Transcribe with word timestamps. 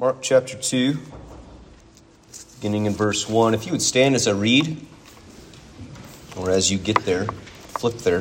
Mark 0.00 0.22
chapter 0.22 0.56
2, 0.56 0.96
beginning 2.54 2.86
in 2.86 2.94
verse 2.94 3.28
1. 3.28 3.52
If 3.52 3.66
you 3.66 3.72
would 3.72 3.82
stand 3.82 4.14
as 4.14 4.26
I 4.26 4.30
read, 4.30 4.78
or 6.38 6.48
as 6.48 6.72
you 6.72 6.78
get 6.78 7.04
there, 7.04 7.26
flip 7.26 7.98
there. 7.98 8.20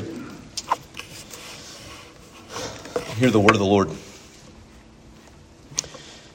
Hear 3.15 3.31
the 3.31 3.39
word 3.39 3.51
of 3.51 3.59
the 3.59 3.65
Lord. 3.65 3.87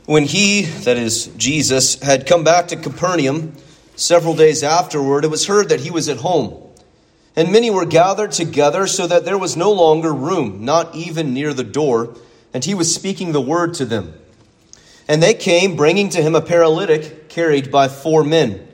When 0.07 0.25
he, 0.25 0.62
that 0.62 0.96
is 0.96 1.26
Jesus, 1.37 2.01
had 2.01 2.26
come 2.26 2.42
back 2.42 2.69
to 2.69 2.76
Capernaum 2.76 3.54
several 3.97 4.35
days 4.35 4.63
afterward, 4.63 5.26
it 5.26 5.31
was 5.31 5.47
heard 5.47 5.69
that 5.69 5.81
he 5.81 5.90
was 5.90 6.08
at 6.08 6.17
home. 6.17 6.72
And 7.37 7.53
many 7.53 7.71
were 7.71 7.85
gathered 7.85 8.33
together 8.33 8.87
so 8.87 9.06
that 9.06 9.26
there 9.26 9.37
was 9.37 9.58
no 9.58 9.71
longer 9.71 10.11
room, 10.11 10.65
not 10.65 10.95
even 10.95 11.35
near 11.35 11.53
the 11.53 11.65
door, 11.65 12.17
and 12.54 12.65
he 12.65 12.72
was 12.72 12.95
speaking 12.95 13.33
the 13.33 13.42
word 13.42 13.74
to 13.74 13.85
them. 13.85 14.15
And 15.08 15.22
they 15.22 15.34
came, 15.34 15.76
bringing 15.76 16.09
to 16.10 16.23
him 16.23 16.34
a 16.34 16.41
paralytic 16.41 17.28
carried 17.28 17.70
by 17.70 17.88
four 17.88 18.24
men. 18.24 18.66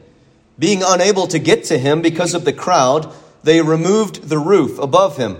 Being 0.59 0.83
unable 0.85 1.27
to 1.29 1.39
get 1.39 1.65
to 1.65 1.79
him 1.79 2.03
because 2.03 2.35
of 2.35 2.45
the 2.45 2.53
crowd, 2.53 3.13
they 3.43 3.63
removed 3.63 4.29
the 4.29 4.39
roof 4.39 4.79
above 4.79 5.17
him. 5.17 5.39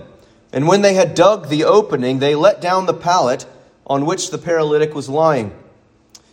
And 0.51 0.67
when 0.67 0.81
they 0.81 0.95
had 0.95 1.15
dug 1.15 1.47
the 1.47 1.63
opening, 1.63 2.19
they 2.19 2.35
let 2.35 2.59
down 2.59 2.85
the 2.85 2.93
pallet 2.93 3.45
on 3.85 4.05
which 4.05 4.31
the 4.31 4.37
paralytic 4.37 4.93
was 4.93 5.07
lying. 5.07 5.55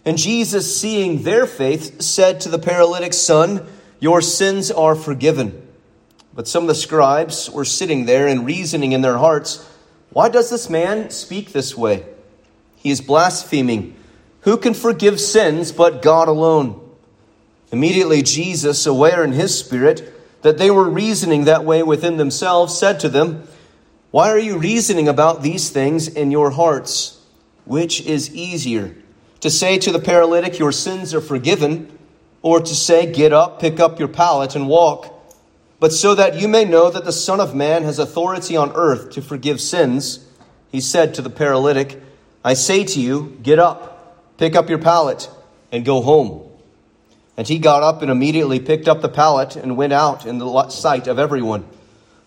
And 0.04 0.16
Jesus, 0.16 0.80
seeing 0.80 1.22
their 1.22 1.46
faith, 1.46 2.00
said 2.00 2.40
to 2.40 2.48
the 2.48 2.58
paralytic, 2.58 3.12
Son, 3.12 3.66
your 4.00 4.20
sins 4.20 4.70
are 4.70 4.94
forgiven. 4.94 5.66
But 6.34 6.48
some 6.48 6.64
of 6.64 6.68
the 6.68 6.74
scribes 6.74 7.50
were 7.50 7.64
sitting 7.64 8.06
there 8.06 8.26
and 8.26 8.46
reasoning 8.46 8.92
in 8.92 9.02
their 9.02 9.18
hearts, 9.18 9.68
Why 10.10 10.28
does 10.28 10.50
this 10.50 10.70
man 10.70 11.10
speak 11.10 11.52
this 11.52 11.76
way? 11.76 12.06
He 12.76 12.90
is 12.90 13.00
blaspheming. 13.00 13.96
Who 14.48 14.56
can 14.56 14.72
forgive 14.72 15.20
sins 15.20 15.72
but 15.72 16.00
God 16.00 16.26
alone? 16.26 16.80
Immediately, 17.70 18.22
Jesus, 18.22 18.86
aware 18.86 19.22
in 19.22 19.32
his 19.32 19.58
spirit 19.58 20.10
that 20.40 20.56
they 20.56 20.70
were 20.70 20.88
reasoning 20.88 21.44
that 21.44 21.66
way 21.66 21.82
within 21.82 22.16
themselves, 22.16 22.78
said 22.78 22.98
to 23.00 23.10
them, 23.10 23.46
Why 24.10 24.30
are 24.30 24.38
you 24.38 24.56
reasoning 24.56 25.06
about 25.06 25.42
these 25.42 25.68
things 25.68 26.08
in 26.08 26.30
your 26.30 26.52
hearts? 26.52 27.20
Which 27.66 28.00
is 28.00 28.34
easier? 28.34 28.94
to 29.40 29.50
say 29.50 29.76
to 29.80 29.92
the 29.92 29.98
paralytic, 29.98 30.58
Your 30.58 30.72
sins 30.72 31.12
are 31.12 31.20
forgiven, 31.20 31.98
or 32.40 32.58
to 32.58 32.74
say, 32.74 33.12
Get 33.12 33.34
up, 33.34 33.60
pick 33.60 33.78
up 33.78 33.98
your 33.98 34.08
pallet, 34.08 34.56
and 34.56 34.66
walk. 34.66 35.14
But 35.78 35.92
so 35.92 36.14
that 36.14 36.40
you 36.40 36.48
may 36.48 36.64
know 36.64 36.88
that 36.88 37.04
the 37.04 37.12
Son 37.12 37.38
of 37.38 37.54
Man 37.54 37.82
has 37.82 37.98
authority 37.98 38.56
on 38.56 38.72
earth 38.74 39.10
to 39.10 39.20
forgive 39.20 39.60
sins, 39.60 40.26
he 40.72 40.80
said 40.80 41.12
to 41.12 41.20
the 41.20 41.28
paralytic, 41.28 42.00
I 42.42 42.54
say 42.54 42.82
to 42.84 42.98
you, 42.98 43.38
Get 43.42 43.58
up, 43.58 43.97
pick 44.38 44.56
up 44.56 44.70
your 44.70 44.78
pallet, 44.78 45.28
and 45.70 45.84
go 45.84 46.00
home. 46.00 46.48
And 47.36 47.46
he 47.46 47.58
got 47.58 47.82
up 47.82 48.00
and 48.02 48.10
immediately 48.10 48.58
picked 48.58 48.88
up 48.88 49.02
the 49.02 49.08
pallet 49.08 49.54
and 49.54 49.76
went 49.76 49.92
out 49.92 50.24
in 50.26 50.38
the 50.38 50.68
sight 50.70 51.06
of 51.06 51.18
everyone, 51.18 51.66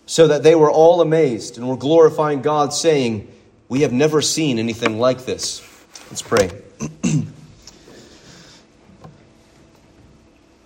so 0.06 0.28
that 0.28 0.42
they 0.42 0.54
were 0.54 0.70
all 0.70 1.00
amazed 1.00 1.58
and 1.58 1.68
were 1.68 1.76
glorifying 1.76 2.40
God, 2.40 2.72
saying, 2.72 3.28
We 3.68 3.80
have 3.80 3.92
never 3.92 4.22
seen 4.22 4.58
anything 4.58 4.98
like 4.98 5.24
this. 5.24 5.60
Let's 6.08 6.22
pray. 6.22 6.50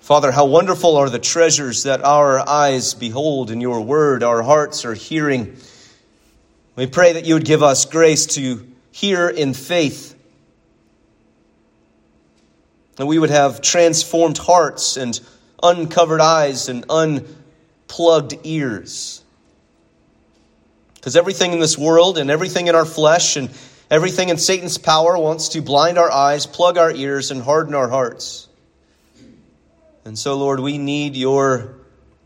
Father, 0.06 0.30
how 0.30 0.46
wonderful 0.46 0.96
are 0.96 1.10
the 1.10 1.18
treasures 1.18 1.82
that 1.82 2.04
our 2.04 2.38
eyes 2.48 2.94
behold 2.94 3.50
in 3.50 3.60
your 3.60 3.80
word, 3.80 4.22
our 4.22 4.40
hearts 4.40 4.84
are 4.84 4.94
hearing. 4.94 5.56
We 6.76 6.86
pray 6.86 7.14
that 7.14 7.26
you 7.26 7.34
would 7.34 7.44
give 7.44 7.64
us 7.64 7.86
grace 7.86 8.26
to 8.26 8.64
hear 8.92 9.28
in 9.28 9.52
faith, 9.52 10.15
that 12.96 13.06
we 13.06 13.18
would 13.18 13.30
have 13.30 13.60
transformed 13.60 14.38
hearts 14.38 14.96
and 14.96 15.18
uncovered 15.62 16.20
eyes 16.20 16.68
and 16.68 16.84
unplugged 16.90 18.34
ears. 18.44 19.22
Because 20.94 21.16
everything 21.16 21.52
in 21.52 21.60
this 21.60 21.78
world 21.78 22.18
and 22.18 22.30
everything 22.30 22.66
in 22.66 22.74
our 22.74 22.84
flesh 22.84 23.36
and 23.36 23.50
Everything 23.90 24.30
in 24.30 24.38
Satan's 24.38 24.78
power 24.78 25.16
wants 25.16 25.50
to 25.50 25.62
blind 25.62 25.96
our 25.96 26.10
eyes, 26.10 26.44
plug 26.44 26.76
our 26.76 26.90
ears, 26.90 27.30
and 27.30 27.40
harden 27.40 27.74
our 27.74 27.88
hearts. 27.88 28.48
And 30.04 30.18
so, 30.18 30.36
Lord, 30.36 30.58
we 30.58 30.76
need 30.76 31.14
your 31.14 31.76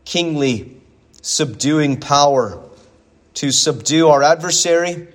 kingly, 0.03 0.81
subduing 1.21 1.99
power 1.99 2.63
to 3.35 3.51
subdue 3.51 4.07
our 4.07 4.23
adversary, 4.23 5.07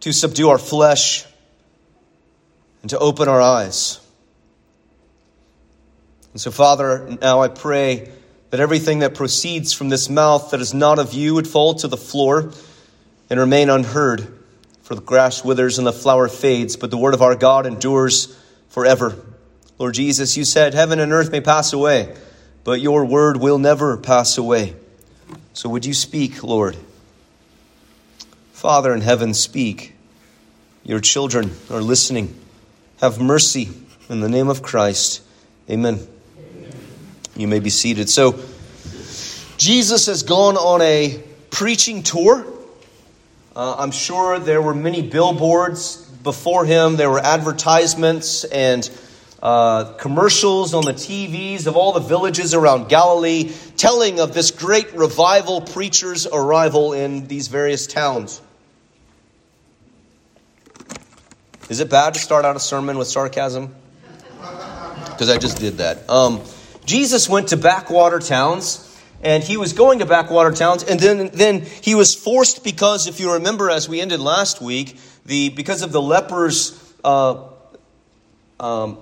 to 0.00 0.12
subdue 0.12 0.50
our 0.50 0.58
flesh, 0.58 1.24
and 2.82 2.90
to 2.90 2.98
open 2.98 3.28
our 3.28 3.40
eyes. 3.40 4.00
And 6.34 6.40
so, 6.40 6.50
Father, 6.50 7.16
now 7.22 7.42
I 7.42 7.48
pray 7.48 8.10
that 8.50 8.58
everything 8.58 8.98
that 8.98 9.14
proceeds 9.14 9.72
from 9.72 9.88
this 9.88 10.10
mouth 10.10 10.50
that 10.50 10.60
is 10.60 10.74
not 10.74 10.98
of 10.98 11.14
you 11.14 11.34
would 11.34 11.46
fall 11.46 11.74
to 11.74 11.88
the 11.88 11.96
floor 11.96 12.52
and 13.30 13.40
remain 13.40 13.70
unheard. 13.70 14.40
For 14.82 14.96
the 14.96 15.00
grass 15.00 15.44
withers 15.44 15.78
and 15.78 15.86
the 15.86 15.92
flower 15.92 16.28
fades, 16.28 16.76
but 16.76 16.90
the 16.90 16.98
word 16.98 17.14
of 17.14 17.22
our 17.22 17.36
God 17.36 17.66
endures 17.66 18.36
forever. 18.68 19.16
Lord 19.78 19.94
Jesus, 19.94 20.36
you 20.36 20.44
said, 20.44 20.74
Heaven 20.74 20.98
and 20.98 21.12
earth 21.12 21.30
may 21.30 21.40
pass 21.40 21.72
away, 21.72 22.14
but 22.64 22.80
your 22.80 23.04
word 23.04 23.36
will 23.36 23.58
never 23.58 23.96
pass 23.96 24.36
away. 24.36 24.74
So 25.52 25.68
would 25.68 25.86
you 25.86 25.94
speak, 25.94 26.42
Lord? 26.42 26.76
Father 28.52 28.92
in 28.92 29.02
heaven, 29.02 29.34
speak. 29.34 29.94
Your 30.82 31.00
children 31.00 31.52
are 31.70 31.80
listening. 31.80 32.34
Have 33.00 33.20
mercy 33.20 33.68
in 34.08 34.20
the 34.20 34.28
name 34.28 34.48
of 34.48 34.62
Christ. 34.62 35.22
Amen. 35.70 36.08
You 37.36 37.48
may 37.48 37.58
be 37.58 37.70
seated. 37.70 38.08
So, 38.08 38.38
Jesus 39.56 40.06
has 40.06 40.22
gone 40.22 40.56
on 40.56 40.82
a 40.82 41.22
preaching 41.50 42.02
tour. 42.02 42.44
Uh, 43.54 43.76
I'm 43.78 43.92
sure 43.92 44.38
there 44.38 44.60
were 44.60 44.74
many 44.74 45.02
billboards 45.02 45.96
before 46.22 46.64
him. 46.64 46.96
There 46.96 47.10
were 47.10 47.20
advertisements 47.20 48.44
and 48.44 48.88
uh, 49.42 49.92
commercials 49.94 50.74
on 50.74 50.84
the 50.84 50.92
TVs 50.92 51.66
of 51.66 51.76
all 51.76 51.92
the 51.92 52.00
villages 52.00 52.54
around 52.54 52.88
Galilee 52.88 53.52
telling 53.76 54.18
of 54.18 54.32
this 54.32 54.50
great 54.50 54.92
revival 54.94 55.60
preacher's 55.60 56.26
arrival 56.26 56.94
in 56.94 57.26
these 57.26 57.48
various 57.48 57.86
towns. 57.86 58.40
Is 61.68 61.80
it 61.80 61.90
bad 61.90 62.14
to 62.14 62.20
start 62.20 62.44
out 62.44 62.56
a 62.56 62.60
sermon 62.60 62.98
with 62.98 63.08
sarcasm? 63.08 63.74
Because 65.10 65.30
I 65.30 65.38
just 65.38 65.58
did 65.58 65.78
that. 65.78 66.08
Um, 66.10 66.40
Jesus 66.86 67.28
went 67.28 67.48
to 67.48 67.56
backwater 67.56 68.18
towns 68.18 68.90
and 69.22 69.42
he 69.42 69.56
was 69.56 69.72
going 69.72 70.00
to 70.00 70.06
backwater 70.06 70.52
towns 70.52 70.84
and 70.84 71.00
then, 71.00 71.30
then 71.32 71.62
he 71.62 71.94
was 71.94 72.14
forced 72.14 72.62
because 72.62 73.06
if 73.06 73.18
you 73.18 73.32
remember 73.32 73.70
as 73.70 73.88
we 73.88 74.00
ended 74.00 74.20
last 74.20 74.60
week 74.60 74.98
the 75.24 75.48
because 75.48 75.82
of 75.82 75.92
the 75.92 76.02
leper's 76.02 76.78
uh, 77.02 77.48
um, 78.60 78.98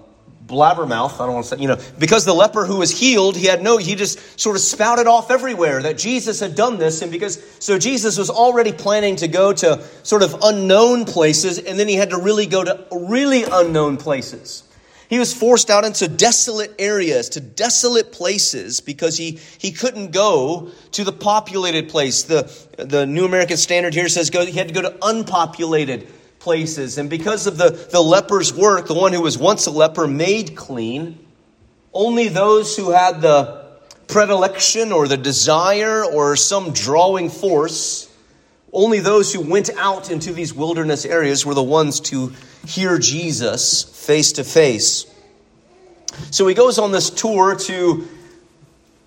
blabbermouth 0.47 1.15
i 1.15 1.27
don't 1.27 1.35
want 1.35 1.47
to 1.47 1.57
say 1.57 1.63
you 1.63 1.69
know 1.69 1.79
because 1.99 2.25
the 2.25 2.33
leper 2.33 2.67
who 2.67 2.77
was 2.77 2.91
healed 2.91 3.37
he 3.37 3.47
had 3.47 3.63
no 3.63 3.79
he 3.79 3.95
just 3.95 4.41
sort 4.41 4.57
of 4.57 4.63
spouted 4.63 5.07
off 5.07 5.31
everywhere 5.31 5.83
that 5.83 5.97
jesus 5.97 6.41
had 6.41 6.55
done 6.55 6.79
this 6.79 7.03
and 7.03 7.11
because 7.11 7.43
so 7.59 7.79
jesus 7.79 8.19
was 8.19 8.29
already 8.29 8.73
planning 8.73 9.17
to 9.17 9.29
go 9.29 9.53
to 9.53 9.83
sort 10.03 10.23
of 10.23 10.37
unknown 10.43 11.05
places 11.05 11.59
and 11.59 11.79
then 11.79 11.89
he 11.89 11.95
had 11.95 12.11
to 12.11 12.19
really 12.19 12.47
go 12.47 12.63
to 12.63 12.87
really 12.91 13.45
unknown 13.45 13.97
places 13.97 14.65
he 15.13 15.19
was 15.19 15.35
forced 15.35 15.69
out 15.69 15.85
into 15.85 16.09
desolate 16.09 16.75
areas, 16.79 17.29
to 17.29 17.41
desolate 17.41 18.13
places, 18.13 18.81
because 18.81 19.15
he, 19.19 19.39
he 19.59 19.71
couldn't 19.71 20.11
go 20.11 20.71
to 20.93 21.05
the 21.05 21.13
populated 21.13 21.91
place. 21.91 22.23
The, 22.23 22.51
the 22.79 23.05
New 23.05 23.27
American 23.27 23.59
Standard 23.59 23.93
here 23.93 24.09
says 24.09 24.31
go, 24.31 24.47
he 24.47 24.57
had 24.57 24.69
to 24.69 24.75
go 24.75 24.81
to 24.81 24.97
unpopulated 25.03 26.09
places. 26.39 26.97
And 26.97 27.11
because 27.11 27.47
of 27.47 27.59
the, 27.59 27.73
the 27.93 28.01
leper's 28.01 28.55
work, 28.55 28.87
the 28.87 28.95
one 28.95 29.13
who 29.13 29.21
was 29.21 29.37
once 29.37 29.67
a 29.67 29.71
leper 29.71 30.07
made 30.07 30.57
clean, 30.57 31.19
only 31.93 32.29
those 32.29 32.75
who 32.75 32.93
had 32.93 33.21
the 33.21 33.67
predilection 34.09 34.93
or 34.93 35.07
the 35.07 35.19
desire 35.19 36.07
or 36.07 36.37
some 36.37 36.73
drawing 36.73 37.29
force, 37.29 38.11
only 38.73 39.01
those 39.01 39.31
who 39.31 39.43
went 39.43 39.69
out 39.77 40.11
into 40.11 40.33
these 40.33 40.55
wilderness 40.55 41.05
areas 41.05 41.45
were 41.45 41.53
the 41.53 41.63
ones 41.63 42.01
to 42.01 42.33
hear 42.67 42.99
Jesus 42.99 43.92
face 44.03 44.33
to 44.33 44.45
face. 44.45 45.07
So 46.31 46.47
he 46.47 46.55
goes 46.55 46.79
on 46.79 46.93
this 46.93 47.09
tour 47.09 47.57
to, 47.57 48.09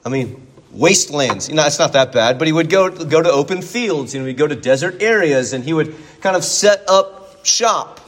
I 0.05 0.09
mean, 0.09 0.47
wastelands. 0.71 1.49
You 1.49 1.55
know, 1.55 1.65
it's 1.65 1.79
not 1.79 1.93
that 1.93 2.11
bad, 2.11 2.37
but 2.39 2.47
he 2.47 2.53
would 2.53 2.69
go, 2.69 2.89
go 2.89 3.21
to 3.21 3.31
open 3.31 3.61
fields, 3.61 4.13
know, 4.15 4.25
he'd 4.25 4.37
go 4.37 4.47
to 4.47 4.55
desert 4.55 5.01
areas, 5.01 5.53
and 5.53 5.63
he 5.63 5.73
would 5.73 5.95
kind 6.21 6.35
of 6.35 6.43
set 6.43 6.83
up 6.87 7.45
shop. 7.45 7.99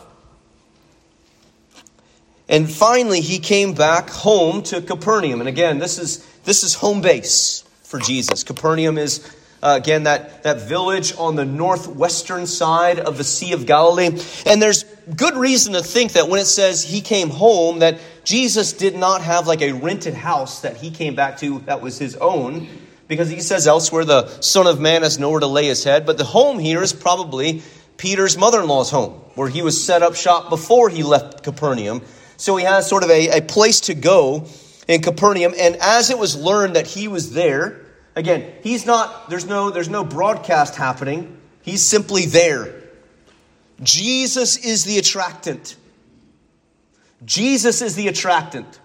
And 2.49 2.71
finally, 2.71 3.21
he 3.21 3.39
came 3.39 3.73
back 3.73 4.09
home 4.09 4.63
to 4.63 4.81
Capernaum. 4.81 5.41
And 5.41 5.49
again, 5.49 5.79
this 5.79 5.99
is, 5.99 6.25
this 6.45 6.63
is 6.63 6.73
home 6.73 7.01
base 7.01 7.63
for 7.83 7.99
Jesus. 7.99 8.43
Capernaum 8.43 8.97
is 8.97 9.29
uh, 9.61 9.79
again, 9.81 10.03
that, 10.03 10.43
that 10.43 10.61
village 10.61 11.13
on 11.17 11.35
the 11.35 11.45
northwestern 11.45 12.45
side 12.45 12.99
of 12.99 13.17
the 13.17 13.23
Sea 13.23 13.53
of 13.53 13.65
Galilee. 13.65 14.19
And 14.45 14.61
there's 14.61 14.83
good 15.15 15.35
reason 15.35 15.73
to 15.73 15.81
think 15.81 16.13
that 16.13 16.29
when 16.29 16.39
it 16.39 16.45
says 16.45 16.83
he 16.83 17.01
came 17.01 17.29
home, 17.29 17.79
that 17.79 17.99
Jesus 18.23 18.73
did 18.73 18.95
not 18.95 19.21
have 19.21 19.47
like 19.47 19.61
a 19.61 19.71
rented 19.71 20.13
house 20.13 20.61
that 20.61 20.77
he 20.77 20.91
came 20.91 21.15
back 21.15 21.39
to 21.39 21.59
that 21.59 21.81
was 21.81 21.97
his 21.97 22.15
own, 22.17 22.67
because 23.07 23.29
he 23.29 23.39
says 23.39 23.67
elsewhere 23.67 24.05
the 24.05 24.27
Son 24.41 24.67
of 24.67 24.79
Man 24.79 25.01
has 25.01 25.17
nowhere 25.17 25.39
to 25.39 25.47
lay 25.47 25.65
his 25.65 25.83
head. 25.83 26.05
But 26.05 26.17
the 26.17 26.25
home 26.25 26.59
here 26.59 26.83
is 26.83 26.93
probably 26.93 27.63
Peter's 27.95 28.37
mother 28.37 28.61
in 28.61 28.67
law's 28.67 28.91
home, 28.91 29.13
where 29.35 29.49
he 29.49 29.61
was 29.61 29.83
set 29.83 30.03
up 30.03 30.15
shop 30.15 30.49
before 30.49 30.89
he 30.89 31.03
left 31.03 31.43
Capernaum. 31.43 32.01
So 32.35 32.57
he 32.57 32.65
has 32.65 32.87
sort 32.87 33.03
of 33.03 33.09
a, 33.09 33.39
a 33.39 33.41
place 33.41 33.79
to 33.81 33.95
go 33.95 34.45
in 34.87 35.01
Capernaum. 35.01 35.53
And 35.59 35.77
as 35.77 36.11
it 36.11 36.19
was 36.19 36.35
learned 36.35 36.75
that 36.75 36.85
he 36.85 37.07
was 37.07 37.31
there, 37.31 37.86
again, 38.17 38.53
he's 38.63 38.85
not, 38.85 39.29
there's 39.29 39.45
no, 39.45 39.69
there's 39.69 39.89
no 39.89 40.03
broadcast 40.03 40.75
happening. 40.75 41.37
He's 41.61 41.83
simply 41.83 42.25
there. 42.25 42.73
Jesus 43.81 44.57
is 44.57 44.83
the 44.83 44.97
attractant. 44.97 45.75
Jesus 47.23 47.81
is 47.81 47.95
the 47.95 48.07
attractant. 48.07 48.79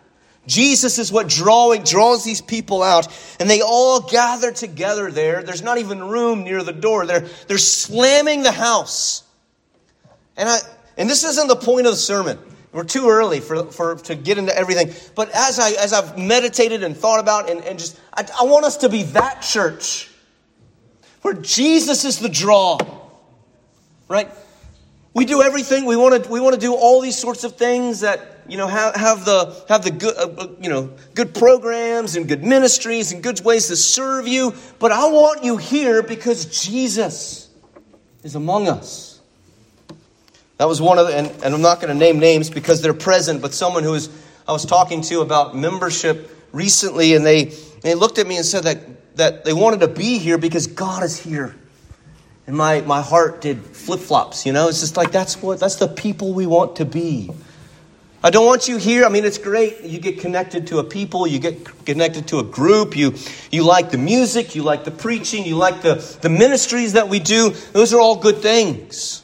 Jesus 0.46 0.98
is 0.98 1.12
what 1.12 1.28
drawing 1.28 1.84
draws 1.84 2.24
these 2.24 2.40
people 2.40 2.82
out, 2.82 3.06
and 3.38 3.48
they 3.48 3.60
all 3.60 4.00
gather 4.00 4.50
together 4.50 5.10
there. 5.10 5.42
There's 5.42 5.62
not 5.62 5.78
even 5.78 6.08
room 6.08 6.42
near 6.42 6.62
the 6.62 6.72
door. 6.72 7.06
They're, 7.06 7.28
they're 7.46 7.58
slamming 7.58 8.42
the 8.42 8.52
house. 8.52 9.22
And 10.36 10.48
I 10.48 10.58
and 10.96 11.08
this 11.08 11.24
isn't 11.24 11.48
the 11.48 11.56
point 11.56 11.86
of 11.86 11.92
the 11.92 11.98
sermon. 11.98 12.38
We're 12.72 12.84
too 12.84 13.10
early 13.10 13.40
for, 13.40 13.66
for 13.66 13.96
to 13.96 14.14
get 14.14 14.38
into 14.38 14.56
everything. 14.56 14.94
But 15.14 15.30
as 15.30 15.58
I 15.58 15.72
as 15.72 15.92
I've 15.92 16.18
meditated 16.18 16.82
and 16.82 16.96
thought 16.96 17.20
about 17.20 17.50
and, 17.50 17.62
and 17.62 17.78
just 17.78 18.00
I, 18.14 18.26
I 18.40 18.44
want 18.44 18.64
us 18.64 18.78
to 18.78 18.88
be 18.88 19.02
that 19.04 19.42
church 19.42 20.10
where 21.20 21.34
Jesus 21.34 22.04
is 22.04 22.18
the 22.18 22.30
draw. 22.30 22.78
Right? 24.08 24.30
We 25.14 25.26
do 25.26 25.42
everything. 25.42 25.84
We 25.84 25.96
want 25.96 26.24
to 26.24 26.30
we 26.30 26.40
want 26.40 26.54
to 26.54 26.60
do 26.60 26.74
all 26.74 27.02
these 27.02 27.18
sorts 27.18 27.44
of 27.44 27.56
things 27.56 28.00
that 28.00 28.42
you 28.48 28.56
know 28.56 28.66
have, 28.66 28.94
have 28.96 29.24
the 29.26 29.64
have 29.68 29.84
the 29.84 29.90
good 29.90 30.16
uh, 30.16 30.42
uh, 30.42 30.48
you 30.58 30.70
know 30.70 30.94
good 31.14 31.34
programs 31.34 32.16
and 32.16 32.26
good 32.26 32.42
ministries 32.42 33.12
and 33.12 33.22
good 33.22 33.40
ways 33.42 33.68
to 33.68 33.76
serve 33.76 34.26
you. 34.26 34.54
But 34.78 34.92
I 34.92 35.10
want 35.10 35.44
you 35.44 35.58
here 35.58 36.02
because 36.02 36.46
Jesus 36.66 37.50
is 38.22 38.34
among 38.34 38.68
us. 38.68 39.11
That 40.62 40.68
was 40.68 40.80
one 40.80 41.00
of 41.00 41.08
the, 41.08 41.16
and, 41.16 41.26
and 41.42 41.56
I'm 41.56 41.60
not 41.60 41.80
going 41.80 41.92
to 41.92 41.98
name 41.98 42.20
names 42.20 42.48
because 42.48 42.82
they're 42.82 42.94
present, 42.94 43.42
but 43.42 43.52
someone 43.52 43.82
who 43.82 43.90
was 43.90 44.08
I 44.46 44.52
was 44.52 44.64
talking 44.64 45.00
to 45.00 45.20
about 45.20 45.56
membership 45.56 46.30
recently, 46.52 47.16
and 47.16 47.26
they 47.26 47.46
they 47.80 47.96
looked 47.96 48.18
at 48.18 48.28
me 48.28 48.36
and 48.36 48.46
said 48.46 48.62
that 48.62 49.16
that 49.16 49.44
they 49.44 49.52
wanted 49.52 49.80
to 49.80 49.88
be 49.88 50.18
here 50.18 50.38
because 50.38 50.68
God 50.68 51.02
is 51.02 51.18
here. 51.18 51.56
And 52.46 52.56
my, 52.56 52.80
my 52.82 53.02
heart 53.02 53.40
did 53.40 53.58
flip 53.58 53.98
flops, 53.98 54.46
you 54.46 54.52
know? 54.52 54.68
It's 54.68 54.78
just 54.78 54.96
like, 54.96 55.10
that's 55.10 55.42
what, 55.42 55.58
that's 55.58 55.76
the 55.76 55.88
people 55.88 56.32
we 56.32 56.46
want 56.46 56.76
to 56.76 56.84
be. 56.84 57.28
I 58.22 58.30
don't 58.30 58.46
want 58.46 58.68
you 58.68 58.76
here. 58.76 59.04
I 59.04 59.08
mean, 59.08 59.24
it's 59.24 59.38
great. 59.38 59.80
You 59.82 59.98
get 59.98 60.20
connected 60.20 60.68
to 60.68 60.78
a 60.78 60.84
people, 60.84 61.26
you 61.26 61.40
get 61.40 61.84
connected 61.84 62.28
to 62.28 62.38
a 62.38 62.44
group, 62.44 62.96
you, 62.96 63.14
you 63.50 63.64
like 63.64 63.90
the 63.90 63.98
music, 63.98 64.54
you 64.54 64.62
like 64.62 64.84
the 64.84 64.92
preaching, 64.92 65.44
you 65.44 65.56
like 65.56 65.82
the, 65.82 65.94
the 66.22 66.28
ministries 66.28 66.92
that 66.92 67.08
we 67.08 67.18
do. 67.18 67.50
Those 67.72 67.92
are 67.92 68.00
all 68.00 68.14
good 68.14 68.36
things. 68.36 69.21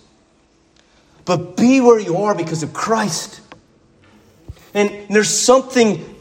But 1.29 1.57
be 1.57 1.81
where 1.81 2.01
you 2.01 2.17
are 2.17 2.35
because 2.35 2.65
of 2.65 2.73
Christ. 2.73 3.41
And 4.75 4.91
there's 5.09 5.31
something 5.31 6.17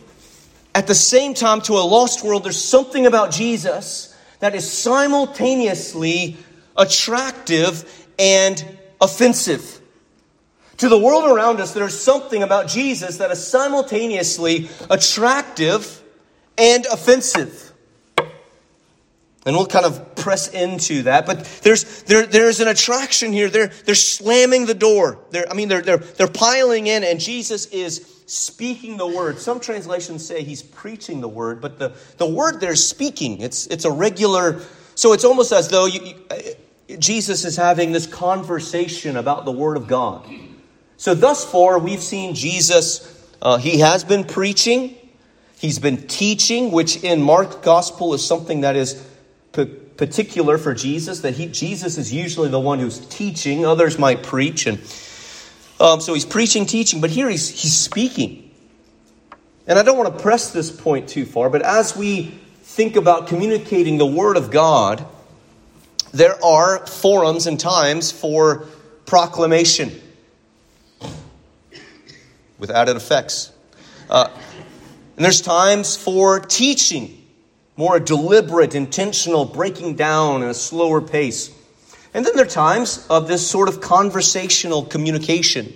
at 0.75 0.85
the 0.85 0.93
same 0.93 1.33
time 1.33 1.61
to 1.61 1.73
a 1.73 1.81
lost 1.81 2.23
world, 2.23 2.43
there's 2.43 2.63
something 2.63 3.07
about 3.07 3.31
Jesus 3.31 4.15
that 4.41 4.53
is 4.53 4.71
simultaneously 4.71 6.37
attractive, 6.77 8.05
and 8.19 8.63
offensive. 9.01 9.81
To 10.77 10.89
the 10.89 10.97
world 10.97 11.25
around 11.25 11.59
us, 11.59 11.73
there's 11.73 11.99
something 11.99 12.43
about 12.43 12.67
Jesus 12.67 13.17
that 13.17 13.31
is 13.31 13.45
simultaneously 13.45 14.69
attractive 14.89 16.03
and 16.57 16.85
offensive. 16.85 17.66
And 19.47 19.55
we'll 19.55 19.65
kind 19.65 19.85
of 19.85 20.15
press 20.15 20.49
into 20.49 21.03
that. 21.03 21.25
But 21.25 21.45
there's, 21.63 22.03
there, 22.03 22.25
there's 22.25 22.59
an 22.59 22.67
attraction 22.67 23.31
here. 23.31 23.49
They're, 23.49 23.71
they're 23.85 23.95
slamming 23.95 24.65
the 24.65 24.73
door. 24.73 25.19
They're, 25.31 25.49
I 25.49 25.53
mean, 25.53 25.69
they're, 25.69 25.81
they're, 25.81 25.97
they're 25.97 26.27
piling 26.27 26.87
in, 26.87 27.05
and 27.05 27.17
Jesus 27.19 27.65
is 27.67 28.21
speaking 28.25 28.97
the 28.97 29.07
word. 29.07 29.39
Some 29.39 29.61
translations 29.61 30.25
say 30.25 30.43
he's 30.43 30.61
preaching 30.61 31.21
the 31.21 31.29
word, 31.29 31.61
but 31.61 31.79
the, 31.79 31.93
the 32.17 32.27
word 32.27 32.59
they're 32.59 32.75
speaking. 32.75 33.39
It's, 33.39 33.67
it's 33.67 33.85
a 33.85 33.91
regular, 33.91 34.59
so 34.95 35.13
it's 35.13 35.23
almost 35.23 35.53
as 35.53 35.69
though 35.69 35.85
you, 35.85 36.13
Jesus 36.99 37.45
is 37.45 37.55
having 37.55 37.91
this 37.91 38.05
conversation 38.05 39.17
about 39.17 39.45
the 39.45 39.51
Word 39.51 39.77
of 39.77 39.87
God. 39.87 40.29
So, 40.95 41.13
thus 41.13 41.43
far, 41.43 41.79
we've 41.79 42.01
seen 42.01 42.33
Jesus, 42.33 43.25
uh, 43.41 43.57
he 43.57 43.79
has 43.79 44.03
been 44.03 44.23
preaching, 44.23 44.97
he's 45.57 45.79
been 45.79 46.07
teaching, 46.07 46.71
which 46.71 47.03
in 47.03 47.21
Mark's 47.21 47.55
gospel 47.57 48.13
is 48.13 48.25
something 48.25 48.61
that 48.61 48.75
is 48.75 49.05
particular 49.97 50.57
for 50.57 50.73
Jesus, 50.73 51.21
that 51.21 51.33
he, 51.33 51.47
Jesus 51.47 51.97
is 51.97 52.13
usually 52.13 52.49
the 52.49 52.59
one 52.59 52.79
who's 52.79 52.99
teaching, 52.99 53.65
others 53.65 53.97
might 53.97 54.23
preach. 54.23 54.67
And 54.67 54.77
um, 55.79 55.99
so 56.01 56.13
he's 56.13 56.25
preaching, 56.25 56.65
teaching, 56.65 57.01
but 57.01 57.09
here 57.09 57.29
he's, 57.29 57.49
he's 57.49 57.75
speaking. 57.75 58.51
And 59.67 59.77
I 59.77 59.83
don't 59.83 59.97
want 59.97 60.15
to 60.15 60.23
press 60.23 60.51
this 60.51 60.71
point 60.71 61.09
too 61.09 61.25
far, 61.25 61.49
but 61.49 61.61
as 61.61 61.95
we 61.95 62.39
think 62.61 62.95
about 62.95 63.27
communicating 63.27 63.97
the 63.97 64.05
Word 64.05 64.37
of 64.37 64.51
God, 64.51 65.05
there 66.13 66.43
are 66.43 66.85
forums 66.85 67.47
and 67.47 67.59
times 67.59 68.11
for 68.11 68.65
proclamation 69.05 70.01
with 72.57 72.71
added 72.71 72.95
effects. 72.95 73.51
Uh, 74.09 74.29
and 75.15 75.25
there's 75.25 75.41
times 75.41 75.97
for 75.97 76.39
teaching, 76.39 77.16
more 77.77 77.95
a 77.95 77.99
deliberate, 77.99 78.75
intentional, 78.75 79.45
breaking 79.45 79.95
down 79.95 80.43
at 80.43 80.49
a 80.49 80.53
slower 80.53 80.99
pace. 80.99 81.51
And 82.13 82.25
then 82.25 82.35
there 82.35 82.45
are 82.45 82.49
times 82.49 83.05
of 83.09 83.27
this 83.27 83.47
sort 83.47 83.69
of 83.69 83.79
conversational 83.79 84.83
communication. 84.83 85.71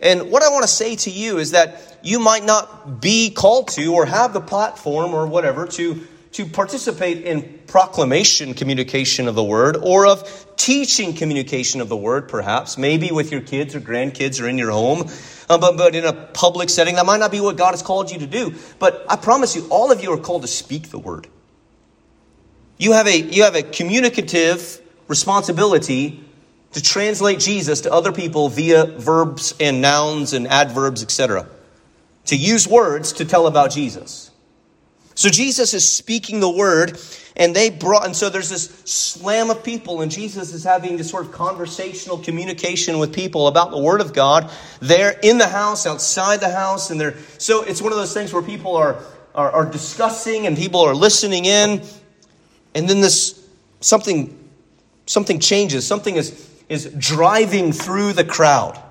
And 0.00 0.30
what 0.30 0.42
I 0.42 0.48
want 0.48 0.62
to 0.62 0.68
say 0.68 0.96
to 0.96 1.10
you 1.10 1.38
is 1.38 1.52
that 1.52 1.98
you 2.02 2.18
might 2.18 2.44
not 2.44 3.00
be 3.00 3.30
called 3.30 3.68
to 3.68 3.94
or 3.94 4.06
have 4.06 4.32
the 4.32 4.40
platform 4.40 5.14
or 5.14 5.26
whatever 5.26 5.66
to 5.66 6.06
to 6.32 6.46
participate 6.46 7.24
in 7.24 7.60
proclamation 7.66 8.54
communication 8.54 9.28
of 9.28 9.34
the 9.34 9.44
word 9.44 9.76
or 9.76 10.06
of 10.06 10.46
teaching 10.56 11.14
communication 11.14 11.80
of 11.80 11.88
the 11.88 11.96
word, 11.96 12.28
perhaps, 12.28 12.78
maybe 12.78 13.10
with 13.10 13.30
your 13.30 13.42
kids 13.42 13.74
or 13.74 13.80
grandkids 13.80 14.42
or 14.42 14.48
in 14.48 14.56
your 14.56 14.70
home, 14.70 15.08
uh, 15.50 15.58
but, 15.58 15.76
but 15.76 15.94
in 15.94 16.04
a 16.04 16.12
public 16.12 16.70
setting. 16.70 16.94
That 16.94 17.06
might 17.06 17.20
not 17.20 17.30
be 17.30 17.40
what 17.40 17.56
God 17.56 17.72
has 17.72 17.82
called 17.82 18.10
you 18.10 18.18
to 18.20 18.26
do. 18.26 18.54
But 18.78 19.04
I 19.08 19.16
promise 19.16 19.54
you, 19.54 19.66
all 19.68 19.92
of 19.92 20.02
you 20.02 20.12
are 20.12 20.18
called 20.18 20.42
to 20.42 20.48
speak 20.48 20.88
the 20.88 20.98
word. 20.98 21.26
You 22.78 22.92
have 22.92 23.06
a, 23.06 23.16
you 23.16 23.44
have 23.44 23.54
a 23.54 23.62
communicative 23.62 24.80
responsibility 25.08 26.24
to 26.72 26.82
translate 26.82 27.38
Jesus 27.38 27.82
to 27.82 27.92
other 27.92 28.12
people 28.12 28.48
via 28.48 28.86
verbs 28.86 29.54
and 29.60 29.82
nouns 29.82 30.32
and 30.32 30.48
adverbs, 30.48 31.02
etc. 31.02 31.46
To 32.26 32.36
use 32.36 32.66
words 32.66 33.12
to 33.14 33.26
tell 33.26 33.46
about 33.46 33.70
Jesus. 33.70 34.31
So 35.14 35.28
Jesus 35.28 35.74
is 35.74 35.90
speaking 35.90 36.40
the 36.40 36.50
word, 36.50 36.98
and 37.36 37.54
they 37.54 37.70
brought, 37.70 38.04
and 38.06 38.14
so 38.14 38.28
there's 38.28 38.48
this 38.48 38.66
slam 38.84 39.50
of 39.50 39.62
people, 39.62 40.00
and 40.02 40.10
Jesus 40.10 40.52
is 40.52 40.64
having 40.64 40.96
this 40.96 41.10
sort 41.10 41.26
of 41.26 41.32
conversational 41.32 42.18
communication 42.18 42.98
with 42.98 43.14
people 43.14 43.48
about 43.48 43.70
the 43.70 43.78
word 43.78 44.00
of 44.00 44.12
God. 44.12 44.50
They're 44.80 45.18
in 45.22 45.38
the 45.38 45.48
house, 45.48 45.86
outside 45.86 46.40
the 46.40 46.50
house, 46.50 46.90
and 46.90 47.00
they're 47.00 47.16
so 47.38 47.62
it's 47.62 47.82
one 47.82 47.92
of 47.92 47.98
those 47.98 48.14
things 48.14 48.32
where 48.32 48.42
people 48.42 48.76
are 48.76 48.98
are, 49.34 49.50
are 49.50 49.66
discussing 49.66 50.46
and 50.46 50.56
people 50.56 50.80
are 50.80 50.94
listening 50.94 51.44
in, 51.46 51.82
and 52.74 52.88
then 52.88 53.00
this 53.00 53.46
something 53.80 54.38
something 55.06 55.40
changes, 55.40 55.86
something 55.86 56.16
is 56.16 56.50
is 56.68 56.86
driving 56.98 57.72
through 57.72 58.12
the 58.12 58.24
crowd. 58.24 58.82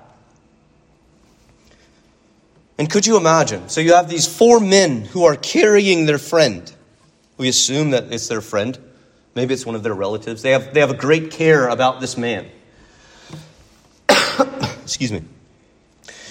And 2.78 2.90
could 2.90 3.06
you 3.06 3.16
imagine? 3.16 3.68
So 3.68 3.80
you 3.80 3.94
have 3.94 4.08
these 4.08 4.26
four 4.26 4.60
men 4.60 5.02
who 5.02 5.24
are 5.24 5.36
carrying 5.36 6.06
their 6.06 6.18
friend. 6.18 6.72
We 7.36 7.48
assume 7.48 7.90
that 7.90 8.12
it's 8.12 8.28
their 8.28 8.40
friend. 8.40 8.78
Maybe 9.34 9.54
it's 9.54 9.66
one 9.66 9.74
of 9.74 9.82
their 9.82 9.94
relatives. 9.94 10.42
They 10.42 10.52
have, 10.52 10.74
they 10.74 10.80
have 10.80 10.90
a 10.90 10.96
great 10.96 11.30
care 11.30 11.68
about 11.68 12.00
this 12.00 12.16
man. 12.16 12.46
Excuse 14.82 15.12
me. 15.12 15.22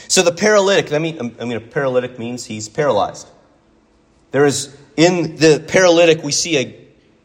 So 0.08 0.24
the 0.24 0.32
paralytic, 0.32 0.92
I 0.94 0.98
mean, 0.98 1.36
I 1.40 1.46
mean, 1.46 1.58
a 1.58 1.62
paralytic 1.62 2.20
means 2.20 2.46
he's 2.46 2.68
paralyzed. 2.68 3.28
There 4.32 4.46
is, 4.46 4.76
in 4.98 5.38
the 5.38 5.64
paralytic, 5.68 6.24
we 6.24 6.32
see 6.32 6.58
a 6.58 6.78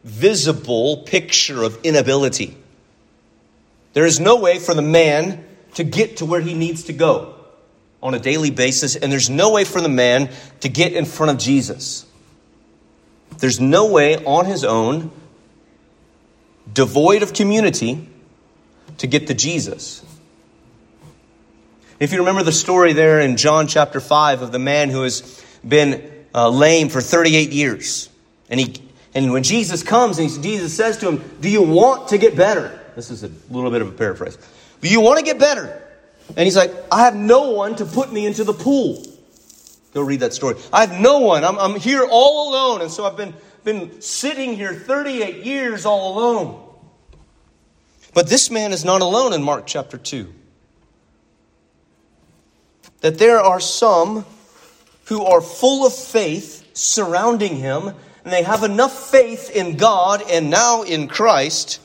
visible 0.03 0.97
picture 0.97 1.63
of 1.63 1.79
inability. 1.83 2.55
There 3.93 4.05
is 4.05 4.19
no 4.19 4.37
way 4.37 4.59
for 4.59 4.73
the 4.73 4.81
man 4.81 5.43
to 5.73 5.83
get 5.83 6.17
to 6.17 6.25
where 6.25 6.39
he 6.39 6.53
needs 6.53 6.83
to 6.85 6.93
go 6.93 7.36
on 8.01 8.13
a 8.13 8.19
daily 8.19 8.51
basis, 8.51 8.95
and 8.95 9.11
there's 9.11 9.29
no 9.29 9.51
way 9.51 9.63
for 9.63 9.81
the 9.81 9.89
man 9.89 10.29
to 10.61 10.69
get 10.69 10.93
in 10.93 11.05
front 11.05 11.31
of 11.31 11.37
Jesus. 11.37 12.05
There's 13.37 13.59
no 13.59 13.91
way 13.91 14.23
on 14.23 14.45
his 14.45 14.63
own, 14.63 15.11
devoid 16.71 17.23
of 17.23 17.33
community, 17.33 18.07
to 18.99 19.07
get 19.07 19.27
to 19.27 19.33
Jesus. 19.33 20.03
If 21.99 22.11
you 22.11 22.19
remember 22.19 22.43
the 22.43 22.51
story 22.51 22.93
there 22.93 23.19
in 23.19 23.37
John 23.37 23.67
chapter 23.67 23.99
5 23.99 24.43
of 24.43 24.51
the 24.51 24.59
man 24.59 24.89
who 24.89 25.03
has 25.03 25.43
been 25.67 26.25
uh, 26.33 26.49
lame 26.49 26.89
for 26.89 27.01
38 27.01 27.51
years, 27.51 28.09
and, 28.49 28.59
he, 28.59 28.75
and 29.15 29.31
when 29.31 29.43
Jesus 29.43 29.81
comes 29.83 30.19
and 30.19 30.29
he, 30.29 30.41
Jesus 30.41 30.75
says 30.75 30.97
to 30.99 31.09
him, 31.09 31.37
Do 31.41 31.49
you 31.49 31.63
want 31.63 32.09
to 32.09 32.17
get 32.17 32.35
better? 32.35 32.79
This 32.95 33.09
is 33.09 33.23
a 33.23 33.31
little 33.49 33.71
bit 33.71 33.81
of 33.81 33.87
a 33.89 33.91
paraphrase. 33.91 34.37
Do 34.81 34.89
you 34.89 35.01
want 35.01 35.19
to 35.19 35.25
get 35.25 35.39
better? 35.39 35.86
And 36.29 36.39
he's 36.39 36.57
like, 36.57 36.73
I 36.91 37.05
have 37.05 37.15
no 37.15 37.51
one 37.51 37.75
to 37.77 37.85
put 37.85 38.11
me 38.11 38.25
into 38.25 38.43
the 38.43 38.53
pool. 38.53 39.03
Go 39.93 40.01
read 40.01 40.19
that 40.19 40.33
story. 40.33 40.55
I 40.71 40.81
have 40.85 40.99
no 40.99 41.19
one. 41.19 41.43
I'm, 41.43 41.57
I'm 41.57 41.79
here 41.79 42.05
all 42.09 42.49
alone. 42.49 42.81
And 42.81 42.91
so 42.91 43.05
I've 43.05 43.17
been, 43.17 43.33
been 43.63 44.01
sitting 44.01 44.55
here 44.55 44.73
38 44.73 45.45
years 45.45 45.85
all 45.85 46.17
alone. 46.17 46.63
But 48.13 48.27
this 48.27 48.51
man 48.51 48.73
is 48.73 48.83
not 48.83 49.01
alone 49.01 49.33
in 49.33 49.43
Mark 49.43 49.65
chapter 49.65 49.97
2. 49.97 50.33
That 53.01 53.19
there 53.19 53.39
are 53.39 53.59
some 53.59 54.25
who 55.05 55.23
are 55.23 55.41
full 55.41 55.85
of 55.85 55.93
faith 55.93 56.67
surrounding 56.73 57.55
him, 57.55 57.87
and 58.23 58.33
they 58.33 58.43
have 58.43 58.63
enough 58.63 59.09
faith 59.09 59.49
in 59.49 59.77
God 59.77 60.21
and 60.29 60.49
now 60.49 60.83
in 60.83 61.07
Christ, 61.07 61.79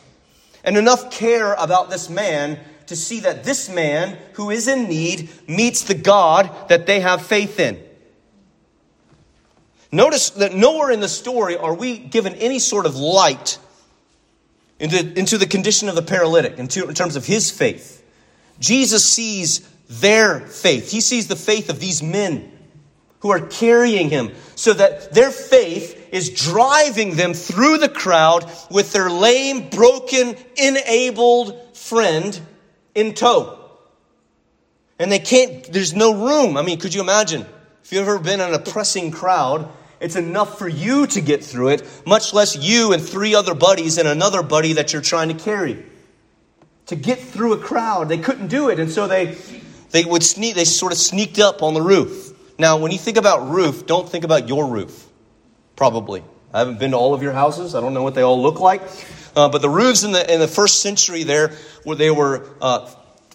and 0.64 0.76
enough 0.76 1.10
care 1.10 1.54
about 1.54 1.90
this 1.90 2.10
man 2.10 2.58
to 2.86 2.96
see 2.96 3.20
that 3.20 3.44
this 3.44 3.68
man 3.68 4.18
who 4.34 4.50
is 4.50 4.68
in 4.68 4.88
need 4.88 5.30
meets 5.48 5.82
the 5.84 5.94
God 5.94 6.68
that 6.68 6.86
they 6.86 7.00
have 7.00 7.24
faith 7.24 7.58
in. 7.58 7.82
Notice 9.90 10.30
that 10.30 10.54
nowhere 10.54 10.90
in 10.90 11.00
the 11.00 11.08
story 11.08 11.56
are 11.56 11.74
we 11.74 11.98
given 11.98 12.34
any 12.36 12.58
sort 12.58 12.86
of 12.86 12.96
light 12.96 13.58
into, 14.78 15.18
into 15.18 15.38
the 15.38 15.46
condition 15.46 15.88
of 15.88 15.94
the 15.94 16.02
paralytic 16.02 16.54
in, 16.54 16.66
in 16.66 16.94
terms 16.94 17.14
of 17.14 17.26
his 17.26 17.50
faith. 17.50 18.02
Jesus 18.58 19.04
sees 19.04 19.60
their 19.88 20.40
faith. 20.40 20.90
He 20.90 21.00
sees 21.00 21.28
the 21.28 21.36
faith 21.36 21.68
of 21.68 21.78
these 21.78 22.02
men 22.02 22.50
who 23.20 23.30
are 23.30 23.40
carrying 23.40 24.10
him 24.10 24.32
so 24.56 24.72
that 24.72 25.12
their 25.12 25.30
faith 25.30 26.08
is 26.12 26.30
driving 26.30 27.16
them 27.16 27.34
through 27.34 27.78
the 27.78 27.88
crowd 27.88 28.50
with 28.70 28.92
their 28.92 29.10
lame, 29.10 29.68
broken, 29.68 30.36
enabled 30.56 31.76
friend 31.76 32.40
in 32.94 33.14
tow. 33.14 33.58
And 34.98 35.10
they 35.10 35.18
can't, 35.18 35.64
there's 35.72 35.94
no 35.94 36.12
room. 36.26 36.56
I 36.56 36.62
mean, 36.62 36.78
could 36.78 36.94
you 36.94 37.00
imagine? 37.00 37.46
If 37.82 37.92
you've 37.92 38.02
ever 38.06 38.18
been 38.18 38.40
in 38.40 38.54
a 38.54 38.58
pressing 38.58 39.10
crowd 39.10 39.68
it's 40.02 40.16
enough 40.16 40.58
for 40.58 40.66
you 40.66 41.06
to 41.06 41.20
get 41.20 41.44
through 41.44 41.68
it, 41.68 42.02
much 42.04 42.34
less 42.34 42.56
you 42.56 42.92
and 42.92 43.00
three 43.00 43.36
other 43.36 43.54
buddies 43.54 43.98
and 43.98 44.08
another 44.08 44.42
buddy 44.42 44.72
that 44.74 44.92
you're 44.92 45.00
trying 45.00 45.28
to 45.28 45.34
carry. 45.34 45.86
To 46.86 46.96
get 46.96 47.20
through 47.20 47.52
a 47.52 47.58
crowd, 47.58 48.08
they 48.08 48.18
couldn't 48.18 48.48
do 48.48 48.68
it, 48.68 48.80
and 48.80 48.90
so 48.90 49.06
they 49.06 49.36
they 49.92 50.04
would 50.04 50.24
sneak. 50.24 50.56
They 50.56 50.64
sort 50.64 50.90
of 50.90 50.98
sneaked 50.98 51.38
up 51.38 51.62
on 51.62 51.74
the 51.74 51.80
roof. 51.80 52.32
Now, 52.58 52.78
when 52.78 52.90
you 52.90 52.98
think 52.98 53.16
about 53.16 53.48
roof, 53.48 53.86
don't 53.86 54.08
think 54.08 54.24
about 54.24 54.48
your 54.48 54.66
roof. 54.66 55.06
Probably, 55.76 56.24
I 56.52 56.58
haven't 56.58 56.78
been 56.78 56.90
to 56.90 56.96
all 56.96 57.14
of 57.14 57.22
your 57.22 57.32
houses. 57.32 57.74
I 57.74 57.80
don't 57.80 57.94
know 57.94 58.02
what 58.02 58.14
they 58.14 58.22
all 58.22 58.40
look 58.40 58.60
like, 58.60 58.82
uh, 59.34 59.48
but 59.48 59.62
the 59.62 59.70
roofs 59.70 60.02
in 60.02 60.12
the 60.12 60.32
in 60.32 60.40
the 60.40 60.48
first 60.48 60.82
century 60.82 61.22
there, 61.22 61.52
where 61.84 61.96
they 61.96 62.10
were 62.10 62.46
uh, 62.60 62.86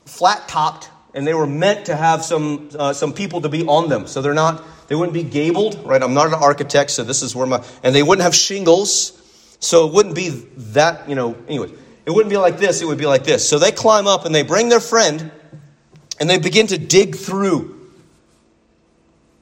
flat 0.06 0.48
topped, 0.48 0.90
and 1.14 1.26
they 1.26 1.34
were 1.34 1.48
meant 1.48 1.86
to 1.88 1.96
have 1.96 2.24
some 2.24 2.70
uh, 2.78 2.94
some 2.94 3.14
people 3.14 3.42
to 3.42 3.50
be 3.50 3.66
on 3.66 3.90
them. 3.90 4.08
So 4.08 4.22
they're 4.22 4.34
not 4.34 4.64
they 4.88 4.96
wouldn't 4.96 5.14
be 5.14 5.24
gabled, 5.24 5.84
right? 5.86 6.02
I'm 6.02 6.14
not 6.14 6.28
an 6.28 6.34
architect, 6.34 6.92
so 6.92 7.04
this 7.04 7.22
is 7.22 7.36
where 7.36 7.46
my, 7.46 7.64
and 7.84 7.94
they 7.94 8.04
wouldn't 8.04 8.24
have 8.24 8.36
shingles, 8.36 9.14
so 9.60 9.88
it 9.88 9.94
wouldn't 9.94 10.16
be 10.16 10.30
that, 10.30 11.10
you 11.10 11.16
know, 11.16 11.36
anyway. 11.48 11.72
It 12.06 12.12
wouldn't 12.12 12.30
be 12.30 12.38
like 12.38 12.58
this, 12.58 12.82
it 12.82 12.86
would 12.86 12.98
be 12.98 13.06
like 13.06 13.26
this. 13.26 13.48
So 13.48 13.60
they 13.60 13.74
climb 13.74 14.08
up 14.08 14.26
and 14.26 14.34
they 14.34 14.44
bring 14.44 14.70
their 14.70 14.80
friend 14.80 15.30
and 16.22 16.30
they 16.30 16.40
begin 16.40 16.68
to 16.68 16.78
dig 16.78 17.18
through. 17.18 17.77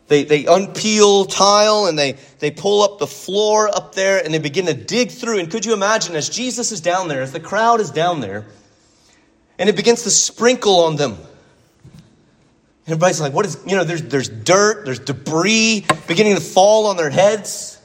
They, 0.08 0.24
they 0.24 0.44
unpeel 0.44 1.28
tile 1.30 1.88
and 1.88 1.98
they, 1.98 2.18
they 2.40 2.52
pull 2.52 2.84
up 2.84 3.00
the 3.00 3.08
floor 3.08 3.76
up 3.76 3.96
there 3.96 4.24
and 4.24 4.34
they 4.34 4.38
begin 4.38 4.68
to 4.68 4.74
dig 4.74 5.10
through. 5.10 5.40
And 5.40 5.50
could 5.50 5.66
you 5.66 5.74
imagine 5.74 6.16
as 6.16 6.30
Jesus 6.30 6.72
is 6.72 6.82
down 6.82 7.08
there, 7.08 7.22
as 7.22 7.32
the 7.32 7.40
crowd 7.40 7.82
is 7.82 7.90
down 7.90 8.22
there, 8.22 8.46
and 9.58 9.68
it 9.68 9.76
begins 9.76 10.04
to 10.04 10.12
sprinkle 10.12 10.82
on 10.82 10.96
them 10.96 11.18
Everybody's 12.88 13.20
like, 13.20 13.34
what 13.34 13.48
is, 13.48 13.58
you 13.66 13.76
know, 13.76 13.84
there's, 13.84 14.04
there's 14.04 14.30
dirt, 14.30 14.86
there's 14.86 15.00
debris 15.00 15.86
beginning 16.08 16.36
to 16.36 16.42
fall 16.42 16.86
on 16.86 16.98
their 16.98 17.10
heads. 17.10 17.82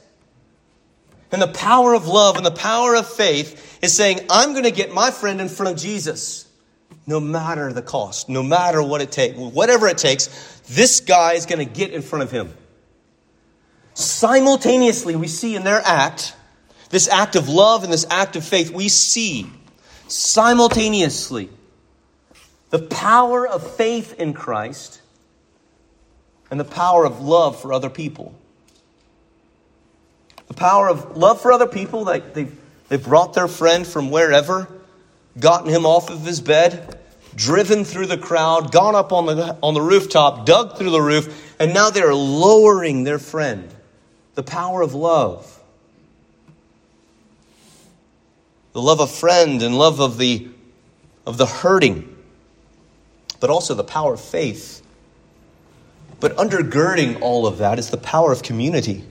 And 1.31 1.41
the 1.41 1.47
power 1.47 1.95
of 1.95 2.07
love 2.07 2.37
and 2.37 2.45
the 2.45 2.51
power 2.51 2.95
of 2.95 3.07
faith 3.07 3.79
is 3.81 3.95
saying, 3.95 4.19
I'm 4.29 4.51
going 4.51 4.65
to 4.65 4.71
get 4.71 4.93
my 4.93 5.09
friend 5.09 5.41
in 5.41 5.49
front 5.49 5.71
of 5.71 5.81
Jesus, 5.81 6.47
no 7.07 7.19
matter 7.19 7.73
the 7.73 7.81
cost, 7.81 8.29
no 8.29 8.43
matter 8.43 8.81
what 8.81 9.01
it 9.01 9.11
takes, 9.11 9.37
whatever 9.37 9.87
it 9.87 9.97
takes, 9.97 10.27
this 10.69 10.99
guy 10.99 11.33
is 11.33 11.45
going 11.45 11.59
to 11.59 11.73
get 11.73 11.91
in 11.91 12.01
front 12.01 12.23
of 12.23 12.31
him. 12.31 12.53
Simultaneously, 13.93 15.15
we 15.15 15.27
see 15.27 15.55
in 15.55 15.63
their 15.63 15.81
act, 15.83 16.35
this 16.89 17.07
act 17.07 17.35
of 17.35 17.49
love 17.49 17.83
and 17.83 17.91
this 17.91 18.05
act 18.09 18.35
of 18.35 18.45
faith, 18.45 18.71
we 18.71 18.87
see 18.87 19.47
simultaneously 20.07 21.49
the 22.69 22.79
power 22.79 23.47
of 23.47 23.75
faith 23.75 24.19
in 24.19 24.33
Christ 24.33 25.01
and 26.49 26.59
the 26.59 26.65
power 26.65 27.05
of 27.05 27.21
love 27.21 27.61
for 27.61 27.73
other 27.73 27.89
people. 27.89 28.33
The 30.47 30.53
power 30.53 30.89
of 30.89 31.17
love 31.17 31.41
for 31.41 31.51
other 31.51 31.67
people, 31.67 32.03
like 32.03 32.33
they've, 32.33 32.57
they've 32.89 33.03
brought 33.03 33.33
their 33.33 33.47
friend 33.47 33.87
from 33.87 34.09
wherever, 34.09 34.67
gotten 35.39 35.69
him 35.69 35.85
off 35.85 36.09
of 36.09 36.25
his 36.25 36.41
bed, 36.41 36.99
driven 37.35 37.83
through 37.83 38.07
the 38.07 38.17
crowd, 38.17 38.71
gone 38.71 38.95
up 38.95 39.11
on 39.11 39.25
the, 39.25 39.57
on 39.63 39.73
the 39.73 39.81
rooftop, 39.81 40.45
dug 40.45 40.77
through 40.77 40.91
the 40.91 41.01
roof, 41.01 41.55
and 41.59 41.73
now 41.73 41.89
they're 41.89 42.13
lowering 42.13 43.03
their 43.03 43.19
friend. 43.19 43.73
The 44.35 44.43
power 44.43 44.81
of 44.81 44.93
love. 44.93 45.59
The 48.73 48.81
love 48.81 49.01
of 49.01 49.11
friend 49.11 49.61
and 49.61 49.77
love 49.77 49.99
of 49.99 50.17
the, 50.17 50.47
of 51.25 51.37
the 51.37 51.45
hurting 51.45 52.11
but 53.41 53.49
also 53.49 53.73
the 53.73 53.83
power 53.83 54.13
of 54.13 54.21
faith. 54.21 54.81
But 56.21 56.37
undergirding 56.37 57.19
all 57.19 57.45
of 57.45 57.57
that 57.57 57.79
is 57.79 57.89
the 57.89 57.97
power 57.97 58.31
of 58.31 58.43
community. 58.43 59.03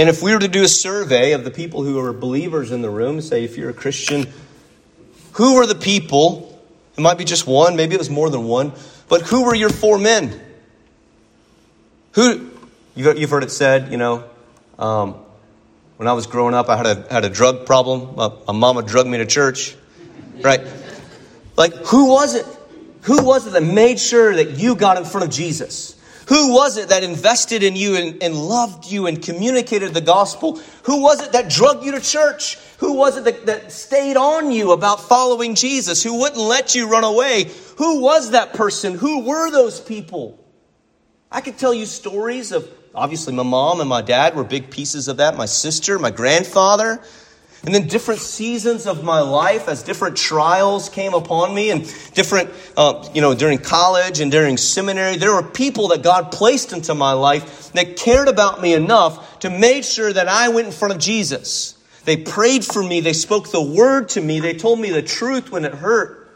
And 0.00 0.08
if 0.08 0.22
we 0.22 0.32
were 0.32 0.38
to 0.38 0.48
do 0.48 0.62
a 0.62 0.68
survey 0.68 1.32
of 1.32 1.44
the 1.44 1.50
people 1.50 1.82
who 1.82 1.98
are 1.98 2.14
believers 2.14 2.72
in 2.72 2.80
the 2.80 2.88
room, 2.88 3.20
say 3.20 3.44
if 3.44 3.58
you're 3.58 3.68
a 3.68 3.74
Christian, 3.74 4.26
who 5.32 5.56
were 5.56 5.66
the 5.66 5.74
people? 5.74 6.58
It 6.96 7.02
might 7.02 7.18
be 7.18 7.24
just 7.24 7.46
one, 7.46 7.76
maybe 7.76 7.96
it 7.96 7.98
was 7.98 8.08
more 8.08 8.30
than 8.30 8.44
one, 8.44 8.72
but 9.10 9.20
who 9.20 9.44
were 9.44 9.54
your 9.54 9.68
four 9.68 9.98
men? 9.98 10.40
Who, 12.12 12.50
you've 12.94 13.28
heard 13.28 13.42
it 13.42 13.50
said, 13.50 13.92
you 13.92 13.98
know, 13.98 14.24
um, 14.78 15.16
when 15.98 16.08
I 16.08 16.14
was 16.14 16.26
growing 16.26 16.54
up, 16.54 16.70
I 16.70 16.78
had 16.78 16.86
a, 16.86 17.06
had 17.12 17.26
a 17.26 17.28
drug 17.28 17.66
problem. 17.66 18.16
My, 18.16 18.32
my 18.46 18.54
mama 18.54 18.82
drugged 18.82 19.10
me 19.10 19.18
to 19.18 19.26
church, 19.26 19.76
right? 20.40 20.62
Like, 21.58 21.74
who 21.74 22.08
was 22.08 22.36
it? 22.36 22.46
Who 23.02 23.22
was 23.22 23.46
it 23.46 23.50
that 23.50 23.64
made 23.64 24.00
sure 24.00 24.34
that 24.34 24.52
you 24.52 24.76
got 24.76 24.96
in 24.96 25.04
front 25.04 25.26
of 25.26 25.30
Jesus? 25.30 25.99
Who 26.30 26.52
was 26.52 26.76
it 26.76 26.90
that 26.90 27.02
invested 27.02 27.64
in 27.64 27.74
you 27.74 27.96
and, 27.96 28.22
and, 28.22 28.36
loved 28.36 28.86
you 28.86 29.08
and 29.08 29.20
communicated 29.20 29.92
the 29.92 30.00
gospel? 30.00 30.60
Who 30.84 31.02
was 31.02 31.20
it 31.20 31.32
that 31.32 31.50
drug 31.50 31.84
you 31.84 31.90
to 31.90 32.00
church? 32.00 32.56
Who 32.78 32.92
was 32.92 33.16
it 33.16 33.24
that, 33.24 33.46
that 33.46 33.72
stayed 33.72 34.16
on 34.16 34.52
you 34.52 34.70
about 34.70 35.00
following 35.00 35.56
Jesus? 35.56 36.04
Who 36.04 36.20
wouldn't 36.20 36.40
let 36.40 36.76
you 36.76 36.88
run 36.88 37.02
away? 37.02 37.50
Who 37.78 38.00
was 38.00 38.30
that 38.30 38.54
person? 38.54 38.94
Who 38.94 39.24
were 39.24 39.50
those 39.50 39.80
people? 39.80 40.38
I 41.32 41.40
could 41.40 41.58
tell 41.58 41.74
you 41.74 41.84
stories 41.84 42.52
of 42.52 42.70
obviously 42.94 43.34
my 43.34 43.42
mom 43.42 43.80
and 43.80 43.88
my 43.88 44.00
dad 44.00 44.36
were 44.36 44.44
big 44.44 44.70
pieces 44.70 45.08
of 45.08 45.16
that, 45.16 45.36
my 45.36 45.46
sister, 45.46 45.98
my 45.98 46.12
grandfather. 46.12 47.02
And 47.64 47.74
then 47.74 47.88
different 47.88 48.20
seasons 48.20 48.86
of 48.86 49.04
my 49.04 49.20
life 49.20 49.68
as 49.68 49.82
different 49.82 50.16
trials 50.16 50.88
came 50.88 51.12
upon 51.12 51.54
me 51.54 51.70
and 51.70 51.82
different, 52.14 52.50
uh, 52.74 53.06
you 53.14 53.20
know, 53.20 53.34
during 53.34 53.58
college 53.58 54.20
and 54.20 54.32
during 54.32 54.56
seminary, 54.56 55.16
there 55.16 55.32
were 55.32 55.42
people 55.42 55.88
that 55.88 56.02
God 56.02 56.32
placed 56.32 56.72
into 56.72 56.94
my 56.94 57.12
life 57.12 57.72
that 57.72 57.96
cared 57.98 58.28
about 58.28 58.62
me 58.62 58.72
enough 58.72 59.40
to 59.40 59.50
make 59.50 59.84
sure 59.84 60.10
that 60.10 60.26
I 60.26 60.48
went 60.48 60.68
in 60.68 60.72
front 60.72 60.94
of 60.94 61.00
Jesus. 61.00 61.74
They 62.06 62.16
prayed 62.16 62.64
for 62.64 62.82
me. 62.82 63.00
They 63.00 63.12
spoke 63.12 63.50
the 63.50 63.62
word 63.62 64.08
to 64.10 64.22
me. 64.22 64.40
They 64.40 64.54
told 64.54 64.80
me 64.80 64.90
the 64.90 65.02
truth 65.02 65.52
when 65.52 65.66
it 65.66 65.74
hurt. 65.74 66.34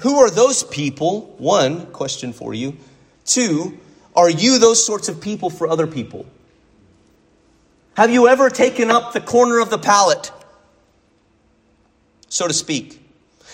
Who 0.00 0.20
are 0.20 0.30
those 0.30 0.62
people? 0.62 1.34
One, 1.38 1.86
question 1.86 2.32
for 2.32 2.54
you. 2.54 2.76
Two, 3.24 3.78
are 4.14 4.30
you 4.30 4.58
those 4.58 4.84
sorts 4.84 5.08
of 5.08 5.20
people 5.20 5.50
for 5.50 5.66
other 5.68 5.86
people? 5.86 6.26
Have 7.94 8.10
you 8.10 8.28
ever 8.28 8.48
taken 8.48 8.90
up 8.90 9.12
the 9.12 9.20
corner 9.20 9.58
of 9.58 9.70
the 9.70 9.78
pallet, 9.78 10.32
so 12.28 12.48
to 12.48 12.54
speak? 12.54 13.00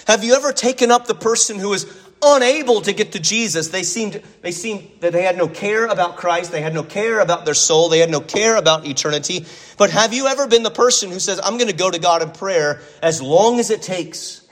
Have 0.07 0.25
you 0.25 0.35
ever 0.35 0.53
taken 0.53 0.91
up 0.91 1.07
the 1.07 1.15
person 1.15 1.59
who 1.59 1.73
is 1.73 1.87
unable 2.23 2.81
to 2.83 2.93
get 2.93 3.13
to 3.13 3.21
Jesus? 3.21 3.69
They 3.69 3.83
seemed, 3.83 4.23
they 4.41 4.53
seemed 4.53 4.89
that 5.01 5.13
they 5.13 5.23
had 5.23 5.37
no 5.37 5.49
care 5.49 5.87
about 5.87 6.17
Christ. 6.17 6.53
They 6.53 6.63
had 6.63 6.73
no 6.73 6.83
care 6.83 7.21
about 7.21 7.45
their 7.45 7.55
soul. 7.55 7.89
They 7.89 7.99
had 7.99 8.11
no 8.11 8.21
care 8.21 8.57
about 8.57 8.87
eternity. 8.87 9.45
But 9.77 9.91
have 9.91 10.15
you 10.15 10.27
ever 10.29 10.47
been 10.47 10.63
the 10.63 10.71
person 10.71 11.11
who 11.11 11.21
says, 11.21 11.41
I'm 11.43 11.59
going 11.59 11.71
to 11.71 11.77
go 11.77 11.91
to 11.91 11.99
God 11.99 12.23
in 12.23 12.31
prayer 12.31 12.81
as 13.03 13.21
long 13.21 13.59
as 13.59 13.71
it 13.71 13.83
takes? 13.83 14.48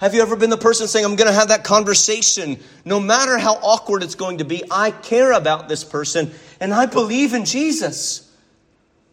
Have 0.00 0.14
you 0.14 0.20
ever 0.20 0.36
been 0.36 0.50
the 0.50 0.58
person 0.58 0.88
saying, 0.88 1.04
I'm 1.04 1.16
going 1.16 1.28
to 1.30 1.34
have 1.34 1.48
that 1.48 1.64
conversation, 1.64 2.58
no 2.84 3.00
matter 3.00 3.38
how 3.38 3.54
awkward 3.54 4.02
it's 4.02 4.14
going 4.14 4.38
to 4.38 4.44
be? 4.44 4.62
I 4.70 4.90
care 4.90 5.32
about 5.32 5.68
this 5.68 5.84
person, 5.84 6.32
and 6.60 6.74
I 6.74 6.86
believe 6.86 7.32
in 7.32 7.46
Jesus. 7.46 8.30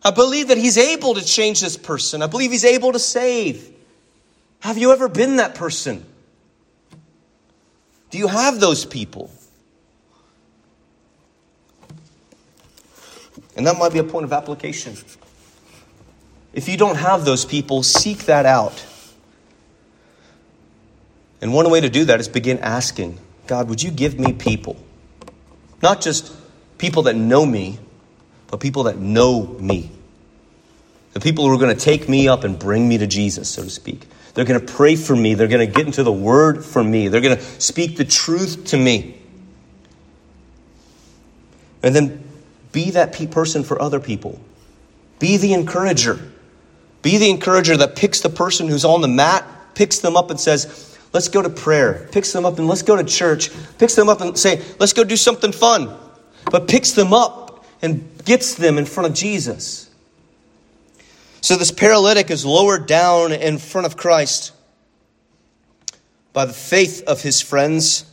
I 0.03 0.11
believe 0.11 0.49
that 0.49 0.57
He's 0.57 0.77
able 0.77 1.13
to 1.13 1.23
change 1.23 1.61
this 1.61 1.77
person. 1.77 2.21
I 2.21 2.27
believe 2.27 2.51
He's 2.51 2.65
able 2.65 2.91
to 2.91 2.99
save. 2.99 3.69
Have 4.59 4.77
you 4.77 4.91
ever 4.91 5.07
been 5.07 5.37
that 5.37 5.55
person? 5.55 6.05
Do 8.09 8.17
you 8.17 8.27
have 8.27 8.59
those 8.59 8.85
people? 8.85 9.31
And 13.55 13.65
that 13.67 13.77
might 13.77 13.93
be 13.93 13.99
a 13.99 14.03
point 14.03 14.25
of 14.25 14.33
application. 14.33 14.95
If 16.53 16.67
you 16.67 16.77
don't 16.77 16.97
have 16.97 17.23
those 17.23 17.45
people, 17.45 17.83
seek 17.83 18.25
that 18.25 18.45
out. 18.45 18.85
And 21.43 21.53
one 21.53 21.69
way 21.69 21.81
to 21.81 21.89
do 21.89 22.05
that 22.05 22.21
is 22.21 22.29
begin 22.29 22.59
asking 22.59 23.19
God, 23.47 23.67
would 23.67 23.83
you 23.83 23.91
give 23.91 24.17
me 24.17 24.31
people? 24.31 24.77
Not 25.81 25.99
just 25.99 26.33
people 26.77 27.03
that 27.03 27.17
know 27.17 27.45
me, 27.45 27.79
but 28.47 28.61
people 28.61 28.83
that 28.83 28.97
know 28.97 29.43
me. 29.59 29.91
The 31.11 31.19
people 31.19 31.45
who 31.45 31.53
are 31.53 31.57
going 31.57 31.75
to 31.75 31.79
take 31.79 32.07
me 32.07 32.29
up 32.29 32.45
and 32.45 32.57
bring 32.57 32.87
me 32.87 32.97
to 32.97 33.07
Jesus, 33.07 33.49
so 33.49 33.61
to 33.61 33.69
speak. 33.69 34.07
They're 34.33 34.45
going 34.45 34.65
to 34.65 34.73
pray 34.73 34.95
for 34.95 35.17
me. 35.17 35.33
They're 35.33 35.49
going 35.49 35.67
to 35.67 35.71
get 35.71 35.85
into 35.85 36.01
the 36.03 36.13
word 36.13 36.63
for 36.63 36.81
me. 36.81 37.09
They're 37.09 37.19
going 37.19 37.35
to 37.35 37.43
speak 37.59 37.97
the 37.97 38.05
truth 38.05 38.67
to 38.67 38.77
me. 38.77 39.19
And 41.83 41.93
then 41.93 42.23
be 42.71 42.91
that 42.91 43.11
person 43.31 43.65
for 43.65 43.81
other 43.81 43.99
people. 43.99 44.39
Be 45.19 45.35
the 45.35 45.51
encourager. 45.51 46.21
Be 47.01 47.17
the 47.17 47.29
encourager 47.29 47.75
that 47.75 47.97
picks 47.97 48.21
the 48.21 48.29
person 48.29 48.69
who's 48.69 48.85
on 48.85 49.01
the 49.01 49.09
mat, 49.09 49.45
picks 49.75 49.99
them 49.99 50.15
up 50.15 50.29
and 50.29 50.39
says, 50.39 50.92
Let's 51.13 51.27
go 51.29 51.43
to 51.43 51.49
prayer. 51.49 52.07
Picks 52.11 52.33
them 52.33 52.45
up 52.45 52.57
and 52.57 52.67
let's 52.67 52.81
go 52.81 52.95
to 52.95 53.03
church. 53.03 53.51
Picks 53.77 53.95
them 53.95 54.09
up 54.09 54.19
and 54.19 54.37
say, 54.37 54.61
Let's 54.79 54.93
go 54.93 55.03
do 55.03 55.15
something 55.15 55.51
fun. 55.51 55.95
But 56.51 56.67
picks 56.67 56.91
them 56.91 57.13
up 57.13 57.65
and 57.81 58.09
gets 58.25 58.55
them 58.55 58.77
in 58.77 58.85
front 58.85 59.09
of 59.09 59.15
Jesus. 59.15 59.89
So 61.41 61.55
this 61.55 61.71
paralytic 61.71 62.31
is 62.31 62.45
lowered 62.45 62.87
down 62.87 63.31
in 63.31 63.57
front 63.59 63.85
of 63.85 63.95
Christ 63.95 64.53
by 66.31 66.45
the 66.45 66.53
faith 66.53 67.03
of 67.05 67.21
his 67.21 67.41
friends. 67.41 68.05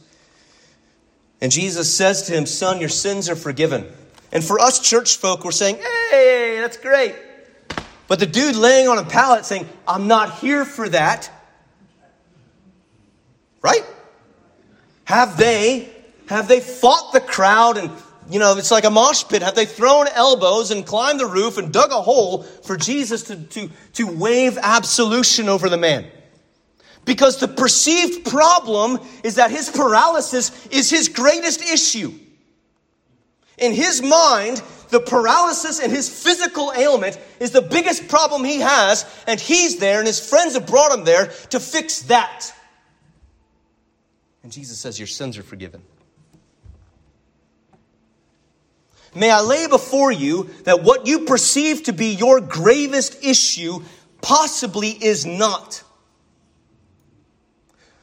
And 1.41 1.51
Jesus 1.51 1.95
says 1.95 2.23
to 2.23 2.33
him, 2.33 2.45
Son, 2.45 2.81
your 2.81 2.89
sins 2.91 3.31
are 3.31 3.37
forgiven. 3.37 3.91
And 4.31 4.45
for 4.45 4.61
us 4.61 4.79
church 4.79 5.17
folk, 5.17 5.45
we're 5.45 5.53
saying, 5.53 5.77
Hey, 6.11 6.59
that's 6.61 6.77
great. 6.77 7.15
But 8.09 8.19
the 8.19 8.27
dude 8.27 8.57
laying 8.57 8.89
on 8.89 8.99
a 8.99 9.05
pallet 9.05 9.47
saying, 9.47 9.69
I'm 9.89 10.07
not 10.07 10.41
here 10.41 10.65
for 10.65 10.89
that. 10.89 11.31
Right? 13.63 13.85
Have 15.05 15.37
they 15.37 15.89
have 16.29 16.49
they 16.49 16.61
fought 16.61 17.13
the 17.13 17.21
crowd 17.21 17.77
and 17.77 17.91
you 18.31 18.39
know, 18.39 18.57
it's 18.57 18.71
like 18.71 18.85
a 18.85 18.91
mosh 18.91 19.25
pit. 19.29 19.43
Have 19.43 19.57
they 19.57 19.67
thrown 19.67 20.07
elbows 20.07 20.71
and 20.71 20.87
climbed 20.87 21.19
the 21.19 21.27
roof 21.27 21.59
and 21.59 21.73
dug 21.73 21.91
a 21.91 22.01
hole 22.01 22.45
for 22.45 22.77
Jesus 22.77 23.25
to, 23.25 23.37
to, 23.37 23.71
to 23.95 24.07
wave 24.07 24.57
absolution 24.63 25.49
over 25.49 25.69
the 25.69 25.77
man? 25.77 26.07
Because 27.05 27.41
the 27.41 27.49
perceived 27.49 28.31
problem 28.31 29.01
is 29.25 29.35
that 29.35 29.51
his 29.51 29.69
paralysis 29.69 30.67
is 30.69 30.89
his 30.89 31.09
greatest 31.09 31.61
issue. 31.63 32.13
In 33.59 33.73
his 33.73 34.01
mind, 34.01 34.63
the 34.91 35.01
paralysis 35.01 35.81
and 35.81 35.91
his 35.91 36.09
physical 36.09 36.73
ailment 36.77 37.19
is 37.41 37.51
the 37.51 37.63
biggest 37.63 38.07
problem 38.07 38.45
he 38.45 38.61
has, 38.61 39.05
and 39.27 39.41
he's 39.41 39.79
there, 39.79 39.99
and 39.99 40.07
his 40.07 40.21
friends 40.21 40.55
have 40.55 40.67
brought 40.67 40.97
him 40.97 41.05
there 41.05 41.27
to 41.51 41.59
fix 41.59 42.03
that. 42.03 42.53
And 44.51 44.55
Jesus 44.57 44.81
says, 44.81 44.99
Your 44.99 45.07
sins 45.07 45.39
are 45.39 45.45
forgiven. 45.45 45.81
May 49.15 49.31
I 49.31 49.43
lay 49.43 49.69
before 49.69 50.11
you 50.11 50.51
that 50.65 50.83
what 50.83 51.07
you 51.07 51.21
perceive 51.21 51.85
to 51.85 51.93
be 51.93 52.07
your 52.07 52.41
gravest 52.41 53.25
issue 53.25 53.85
possibly 54.23 54.89
is 54.89 55.25
not. 55.25 55.85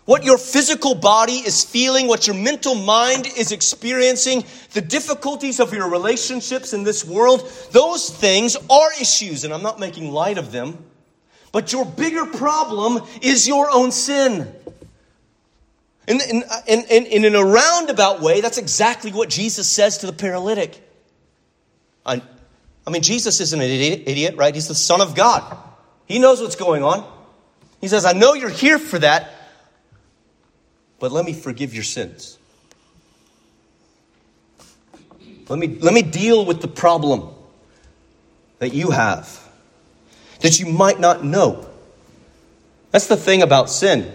What 0.05 0.23
your 0.23 0.37
physical 0.37 0.95
body 0.95 1.33
is 1.33 1.65
feeling, 1.65 2.07
what 2.07 2.27
your 2.27 2.35
mental 2.37 2.75
mind 2.75 3.27
is 3.35 3.51
experiencing, 3.51 4.45
the 4.71 4.79
difficulties 4.79 5.59
of 5.59 5.73
your 5.73 5.89
relationships 5.89 6.71
in 6.71 6.85
this 6.85 7.03
world, 7.03 7.41
those 7.71 8.09
things 8.09 8.55
are 8.69 8.93
issues, 9.01 9.43
and 9.43 9.53
I'm 9.53 9.63
not 9.63 9.81
making 9.81 10.13
light 10.13 10.37
of 10.37 10.53
them. 10.53 10.77
But 11.51 11.73
your 11.73 11.85
bigger 11.85 12.25
problem 12.25 13.03
is 13.21 13.49
your 13.49 13.69
own 13.69 13.91
sin. 13.91 14.53
In, 16.07 16.21
in, 16.21 16.43
in, 16.67 16.85
in, 16.85 17.25
in 17.25 17.35
a 17.35 17.43
roundabout 17.43 18.21
way, 18.21 18.39
that's 18.39 18.57
exactly 18.57 19.11
what 19.11 19.29
Jesus 19.29 19.69
says 19.69 19.99
to 19.99 20.05
the 20.05 20.13
paralytic. 20.13 20.81
I, 22.05 22.21
I 22.85 22.89
mean, 22.89 23.01
Jesus 23.01 23.41
isn't 23.41 23.59
an 23.59 23.69
idiot, 23.69 24.03
idiot, 24.05 24.35
right? 24.37 24.55
He's 24.55 24.69
the 24.69 24.75
Son 24.75 25.01
of 25.01 25.15
God. 25.15 25.57
He 26.05 26.19
knows 26.19 26.41
what's 26.41 26.55
going 26.55 26.83
on. 26.83 27.05
He 27.81 27.89
says, 27.89 28.05
I 28.05 28.13
know 28.13 28.33
you're 28.33 28.49
here 28.49 28.79
for 28.79 28.99
that, 28.99 29.33
but 30.99 31.11
let 31.11 31.25
me 31.25 31.33
forgive 31.33 31.73
your 31.73 31.83
sins. 31.83 32.37
Let 35.49 35.59
me, 35.59 35.67
let 35.67 35.93
me 35.93 36.01
deal 36.01 36.45
with 36.45 36.61
the 36.61 36.67
problem 36.67 37.29
that 38.59 38.73
you 38.73 38.91
have 38.91 39.43
that 40.41 40.59
you 40.59 40.67
might 40.67 40.99
not 40.99 41.23
know. 41.23 41.67
That's 42.91 43.07
the 43.07 43.17
thing 43.17 43.41
about 43.41 43.69
sin. 43.69 44.11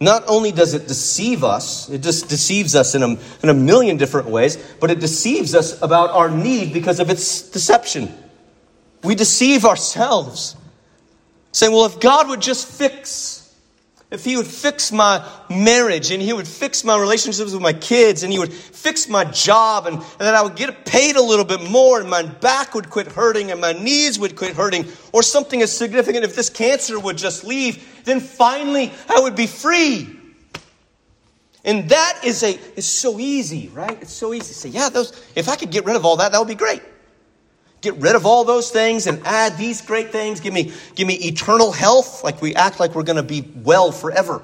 Not 0.00 0.24
only 0.28 0.52
does 0.52 0.74
it 0.74 0.86
deceive 0.86 1.42
us, 1.42 1.88
it 1.90 2.02
just 2.02 2.28
deceives 2.28 2.76
us 2.76 2.94
in 2.94 3.02
a, 3.02 3.08
in 3.42 3.48
a 3.48 3.54
million 3.54 3.96
different 3.96 4.28
ways, 4.28 4.56
but 4.80 4.90
it 4.90 5.00
deceives 5.00 5.54
us 5.54 5.80
about 5.82 6.10
our 6.10 6.30
need 6.30 6.72
because 6.72 7.00
of 7.00 7.10
its 7.10 7.42
deception. 7.50 8.12
We 9.02 9.14
deceive 9.14 9.64
ourselves, 9.64 10.56
saying, 11.50 11.72
well, 11.72 11.86
if 11.86 11.98
God 11.98 12.28
would 12.28 12.40
just 12.40 12.66
fix 12.68 13.37
if 14.10 14.24
he 14.24 14.36
would 14.36 14.46
fix 14.46 14.90
my 14.90 15.26
marriage 15.50 16.10
and 16.10 16.22
he 16.22 16.32
would 16.32 16.48
fix 16.48 16.82
my 16.82 16.98
relationships 16.98 17.52
with 17.52 17.60
my 17.60 17.74
kids 17.74 18.22
and 18.22 18.32
he 18.32 18.38
would 18.38 18.52
fix 18.52 19.06
my 19.06 19.24
job 19.24 19.86
and, 19.86 19.96
and 19.96 20.20
that 20.20 20.34
I 20.34 20.42
would 20.42 20.56
get 20.56 20.86
paid 20.86 21.16
a 21.16 21.22
little 21.22 21.44
bit 21.44 21.70
more 21.70 22.00
and 22.00 22.08
my 22.08 22.22
back 22.22 22.74
would 22.74 22.88
quit 22.88 23.08
hurting 23.08 23.50
and 23.50 23.60
my 23.60 23.72
knees 23.72 24.18
would 24.18 24.34
quit 24.34 24.56
hurting 24.56 24.86
or 25.12 25.22
something 25.22 25.60
as 25.60 25.76
significant 25.76 26.24
if 26.24 26.34
this 26.34 26.48
cancer 26.48 26.98
would 26.98 27.18
just 27.18 27.44
leave, 27.44 28.02
then 28.04 28.20
finally 28.20 28.92
I 29.10 29.20
would 29.20 29.36
be 29.36 29.46
free. 29.46 30.14
And 31.64 31.90
that 31.90 32.20
is 32.24 32.42
a 32.42 32.58
is 32.76 32.86
so 32.86 33.18
easy, 33.18 33.68
right? 33.74 34.00
It's 34.00 34.12
so 34.12 34.32
easy 34.32 34.46
to 34.46 34.54
say, 34.54 34.68
yeah, 34.70 34.88
those 34.88 35.12
if 35.34 35.50
I 35.50 35.56
could 35.56 35.70
get 35.70 35.84
rid 35.84 35.96
of 35.96 36.06
all 36.06 36.16
that, 36.16 36.32
that 36.32 36.38
would 36.38 36.48
be 36.48 36.54
great. 36.54 36.80
Get 37.80 37.94
rid 37.96 38.16
of 38.16 38.26
all 38.26 38.44
those 38.44 38.70
things 38.70 39.06
and 39.06 39.24
add 39.24 39.56
these 39.56 39.82
great 39.82 40.10
things. 40.10 40.40
Give 40.40 40.52
me, 40.52 40.72
give 40.96 41.06
me 41.06 41.14
eternal 41.14 41.70
health, 41.70 42.24
like 42.24 42.42
we 42.42 42.54
act 42.54 42.80
like 42.80 42.94
we're 42.94 43.04
going 43.04 43.16
to 43.16 43.22
be 43.22 43.48
well 43.62 43.92
forever 43.92 44.42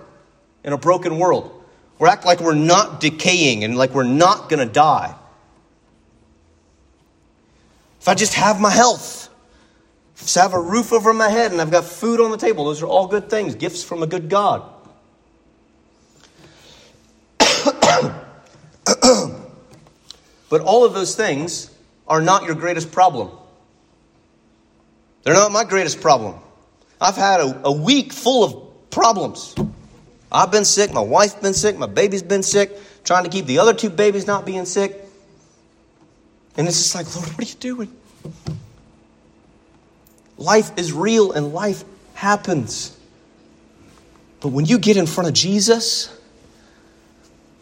in 0.62 0.72
a 0.72 0.78
broken 0.78 1.18
world. 1.18 1.64
We 1.98 2.08
act 2.08 2.24
like 2.24 2.40
we're 2.40 2.54
not 2.54 3.00
decaying 3.00 3.64
and 3.64 3.76
like 3.76 3.90
we're 3.90 4.04
not 4.04 4.48
going 4.48 4.66
to 4.66 4.72
die. 4.72 5.14
If 8.00 8.08
I 8.08 8.14
just 8.14 8.34
have 8.34 8.60
my 8.60 8.70
health, 8.70 9.28
if 10.16 10.36
I 10.36 10.42
have 10.42 10.54
a 10.54 10.60
roof 10.60 10.92
over 10.92 11.12
my 11.12 11.28
head 11.28 11.50
and 11.50 11.60
I've 11.60 11.70
got 11.70 11.84
food 11.84 12.20
on 12.20 12.30
the 12.30 12.36
table, 12.36 12.66
those 12.66 12.82
are 12.82 12.86
all 12.86 13.08
good 13.08 13.28
things, 13.28 13.56
gifts 13.56 13.82
from 13.82 14.02
a 14.02 14.06
good 14.06 14.28
God. 14.28 14.62
but 20.50 20.60
all 20.60 20.84
of 20.84 20.94
those 20.94 21.16
things 21.16 21.73
are 22.06 22.20
not 22.20 22.44
your 22.44 22.54
greatest 22.54 22.92
problem. 22.92 23.30
They're 25.22 25.34
not 25.34 25.52
my 25.52 25.64
greatest 25.64 26.00
problem. 26.00 26.36
I've 27.00 27.16
had 27.16 27.40
a, 27.40 27.68
a 27.68 27.72
week 27.72 28.12
full 28.12 28.44
of 28.44 28.90
problems. 28.90 29.54
I've 30.30 30.50
been 30.50 30.64
sick, 30.64 30.92
my 30.92 31.00
wife's 31.00 31.34
been 31.34 31.54
sick, 31.54 31.78
my 31.78 31.86
baby's 31.86 32.22
been 32.22 32.42
sick, 32.42 32.76
trying 33.04 33.24
to 33.24 33.30
keep 33.30 33.46
the 33.46 33.58
other 33.58 33.72
two 33.72 33.90
babies 33.90 34.26
not 34.26 34.44
being 34.44 34.64
sick. 34.64 35.00
And 36.56 36.68
it's 36.68 36.76
just 36.76 36.94
like, 36.94 37.14
Lord, 37.14 37.28
what 37.28 37.40
are 37.40 37.48
you 37.48 37.54
doing? 37.54 37.96
Life 40.36 40.72
is 40.76 40.92
real 40.92 41.32
and 41.32 41.52
life 41.52 41.84
happens. 42.14 42.96
But 44.40 44.48
when 44.48 44.66
you 44.66 44.78
get 44.78 44.96
in 44.96 45.06
front 45.06 45.28
of 45.28 45.34
Jesus, 45.34 46.08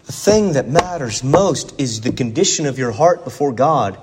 the 0.04 0.12
thing 0.12 0.54
that 0.54 0.68
matters 0.68 1.22
most 1.22 1.80
is 1.80 2.00
the 2.00 2.12
condition 2.12 2.66
of 2.66 2.78
your 2.78 2.90
heart 2.90 3.24
before 3.24 3.52
God 3.52 3.98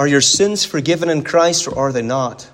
are 0.00 0.06
your 0.06 0.22
sins 0.22 0.64
forgiven 0.64 1.10
in 1.10 1.22
Christ 1.22 1.68
or 1.68 1.78
are 1.78 1.92
they 1.92 2.00
not? 2.00 2.48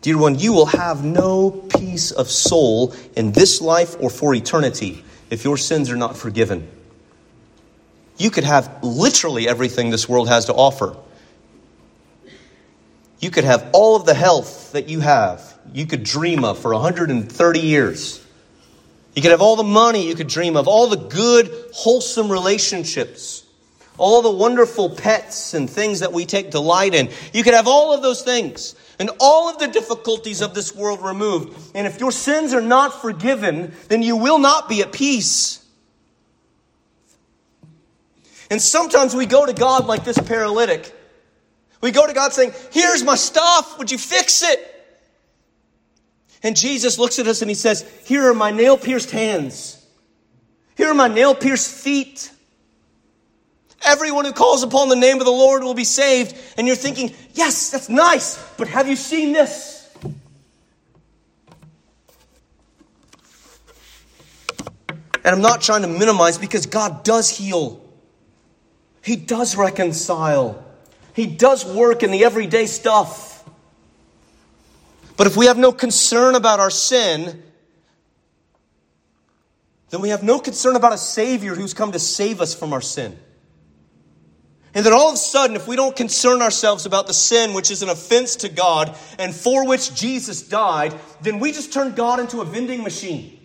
Dear 0.00 0.16
one, 0.16 0.38
you 0.38 0.54
will 0.54 0.64
have 0.64 1.04
no 1.04 1.50
peace 1.50 2.10
of 2.10 2.30
soul 2.30 2.94
in 3.14 3.32
this 3.32 3.60
life 3.60 3.96
or 4.00 4.08
for 4.08 4.34
eternity 4.34 5.04
if 5.28 5.44
your 5.44 5.58
sins 5.58 5.90
are 5.90 5.96
not 5.96 6.16
forgiven. 6.16 6.66
You 8.16 8.30
could 8.30 8.44
have 8.44 8.82
literally 8.82 9.46
everything 9.46 9.90
this 9.90 10.08
world 10.08 10.30
has 10.30 10.46
to 10.46 10.54
offer. 10.54 10.96
You 13.20 13.30
could 13.30 13.44
have 13.44 13.68
all 13.74 13.94
of 13.94 14.06
the 14.06 14.14
health 14.14 14.72
that 14.72 14.88
you 14.88 15.00
have. 15.00 15.58
you 15.70 15.84
could 15.84 16.02
dream 16.02 16.44
of 16.46 16.58
for 16.60 16.72
130 16.72 17.60
years. 17.60 18.24
You 19.14 19.20
could 19.20 19.32
have 19.32 19.42
all 19.42 19.56
the 19.56 19.64
money 19.64 20.08
you 20.08 20.14
could 20.14 20.28
dream 20.28 20.56
of, 20.56 20.66
all 20.66 20.86
the 20.86 20.96
good, 20.96 21.54
wholesome 21.74 22.32
relationships, 22.32 23.44
all 23.98 24.22
the 24.22 24.30
wonderful 24.30 24.90
pets 24.90 25.54
and 25.54 25.68
things 25.68 26.00
that 26.00 26.12
we 26.12 26.24
take 26.24 26.50
delight 26.50 26.94
in. 26.94 27.10
You 27.32 27.42
could 27.42 27.54
have 27.54 27.68
all 27.68 27.92
of 27.92 28.02
those 28.02 28.22
things 28.22 28.74
and 28.98 29.10
all 29.20 29.48
of 29.48 29.58
the 29.58 29.68
difficulties 29.68 30.40
of 30.40 30.54
this 30.54 30.74
world 30.74 31.02
removed. 31.02 31.72
And 31.74 31.86
if 31.86 32.00
your 32.00 32.12
sins 32.12 32.54
are 32.54 32.60
not 32.60 33.00
forgiven, 33.00 33.74
then 33.88 34.02
you 34.02 34.16
will 34.16 34.38
not 34.38 34.68
be 34.68 34.82
at 34.82 34.92
peace. 34.92 35.64
And 38.50 38.62
sometimes 38.62 39.14
we 39.14 39.26
go 39.26 39.44
to 39.44 39.52
God 39.52 39.86
like 39.86 40.04
this 40.04 40.18
paralytic. 40.18 40.94
We 41.80 41.90
go 41.90 42.06
to 42.06 42.12
God 42.12 42.32
saying, 42.32 42.52
Here's 42.72 43.04
my 43.04 43.14
stuff. 43.14 43.78
Would 43.78 43.90
you 43.90 43.98
fix 43.98 44.42
it? 44.42 44.74
And 46.42 46.56
Jesus 46.56 46.98
looks 46.98 47.18
at 47.18 47.26
us 47.26 47.42
and 47.42 47.50
he 47.50 47.54
says, 47.54 47.82
Here 48.04 48.30
are 48.30 48.34
my 48.34 48.50
nail 48.50 48.76
pierced 48.76 49.10
hands. 49.10 49.74
Here 50.76 50.88
are 50.88 50.94
my 50.94 51.08
nail 51.08 51.34
pierced 51.34 51.70
feet. 51.70 52.30
Everyone 53.82 54.24
who 54.24 54.32
calls 54.32 54.62
upon 54.62 54.88
the 54.88 54.96
name 54.96 55.18
of 55.18 55.24
the 55.24 55.30
Lord 55.30 55.62
will 55.62 55.74
be 55.74 55.84
saved. 55.84 56.36
And 56.56 56.66
you're 56.66 56.76
thinking, 56.76 57.14
Yes, 57.32 57.70
that's 57.70 57.88
nice, 57.88 58.36
but 58.56 58.68
have 58.68 58.88
you 58.88 58.96
seen 58.96 59.32
this? 59.32 59.78
And 65.24 65.34
I'm 65.34 65.42
not 65.42 65.60
trying 65.60 65.82
to 65.82 65.88
minimize 65.88 66.38
because 66.38 66.66
God 66.66 67.04
does 67.04 67.28
heal. 67.28 67.84
He 69.02 69.14
does 69.16 69.56
reconcile. 69.56 70.64
He 71.12 71.26
does 71.26 71.64
work 71.64 72.02
in 72.02 72.10
the 72.10 72.24
everyday 72.24 72.66
stuff. 72.66 73.44
But 75.18 75.26
if 75.26 75.36
we 75.36 75.46
have 75.46 75.58
no 75.58 75.72
concern 75.72 76.34
about 76.34 76.60
our 76.60 76.70
sin, 76.70 77.42
then 79.90 80.00
we 80.00 80.10
have 80.10 80.22
no 80.22 80.38
concern 80.38 80.76
about 80.76 80.92
a 80.92 80.98
Savior 80.98 81.54
who's 81.54 81.74
come 81.74 81.92
to 81.92 81.98
save 81.98 82.40
us 82.40 82.54
from 82.54 82.72
our 82.72 82.80
sin. 82.80 83.18
And 84.74 84.84
then 84.84 84.92
all 84.92 85.08
of 85.08 85.14
a 85.14 85.18
sudden, 85.18 85.56
if 85.56 85.66
we 85.66 85.76
don't 85.76 85.96
concern 85.96 86.42
ourselves 86.42 86.84
about 86.86 87.06
the 87.06 87.14
sin 87.14 87.54
which 87.54 87.70
is 87.70 87.82
an 87.82 87.88
offense 87.88 88.36
to 88.36 88.48
God 88.48 88.94
and 89.18 89.34
for 89.34 89.66
which 89.66 89.94
Jesus 89.94 90.42
died, 90.42 90.94
then 91.22 91.38
we 91.38 91.52
just 91.52 91.72
turn 91.72 91.94
God 91.94 92.20
into 92.20 92.40
a 92.40 92.44
vending 92.44 92.82
machine. 92.82 93.38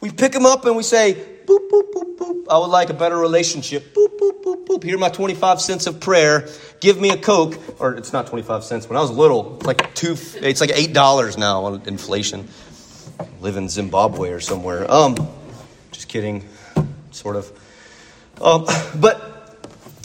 We 0.00 0.10
pick 0.10 0.34
him 0.34 0.46
up 0.46 0.64
and 0.64 0.76
we 0.76 0.82
say, 0.82 1.14
boop, 1.44 1.68
boop, 1.68 1.92
boop, 1.92 2.16
boop. 2.16 2.46
I 2.48 2.58
would 2.58 2.70
like 2.70 2.88
a 2.88 2.94
better 2.94 3.18
relationship. 3.18 3.94
Boop, 3.94 4.18
boop, 4.18 4.42
boop, 4.42 4.66
boop. 4.66 4.82
Here 4.82 4.94
are 4.94 4.98
my 4.98 5.10
25 5.10 5.60
cents 5.60 5.86
of 5.86 6.00
prayer. 6.00 6.48
Give 6.80 6.98
me 6.98 7.10
a 7.10 7.18
Coke. 7.18 7.58
Or 7.80 7.94
it's 7.94 8.12
not 8.12 8.28
25 8.28 8.64
cents. 8.64 8.88
When 8.88 8.96
I 8.96 9.00
was 9.00 9.10
little, 9.10 9.56
it's 9.56 9.66
like 9.66 9.94
two, 9.94 10.12
it's 10.12 10.60
like 10.60 10.70
$8 10.70 11.36
now 11.36 11.64
on 11.64 11.82
inflation. 11.86 12.48
I 13.18 13.26
live 13.40 13.56
in 13.56 13.68
Zimbabwe 13.68 14.30
or 14.30 14.40
somewhere. 14.40 14.90
Um, 14.90 15.16
just 15.92 16.08
kidding. 16.08 16.48
Sort 17.10 17.36
of. 17.36 17.52
Um, 18.40 18.64
but 18.94 19.29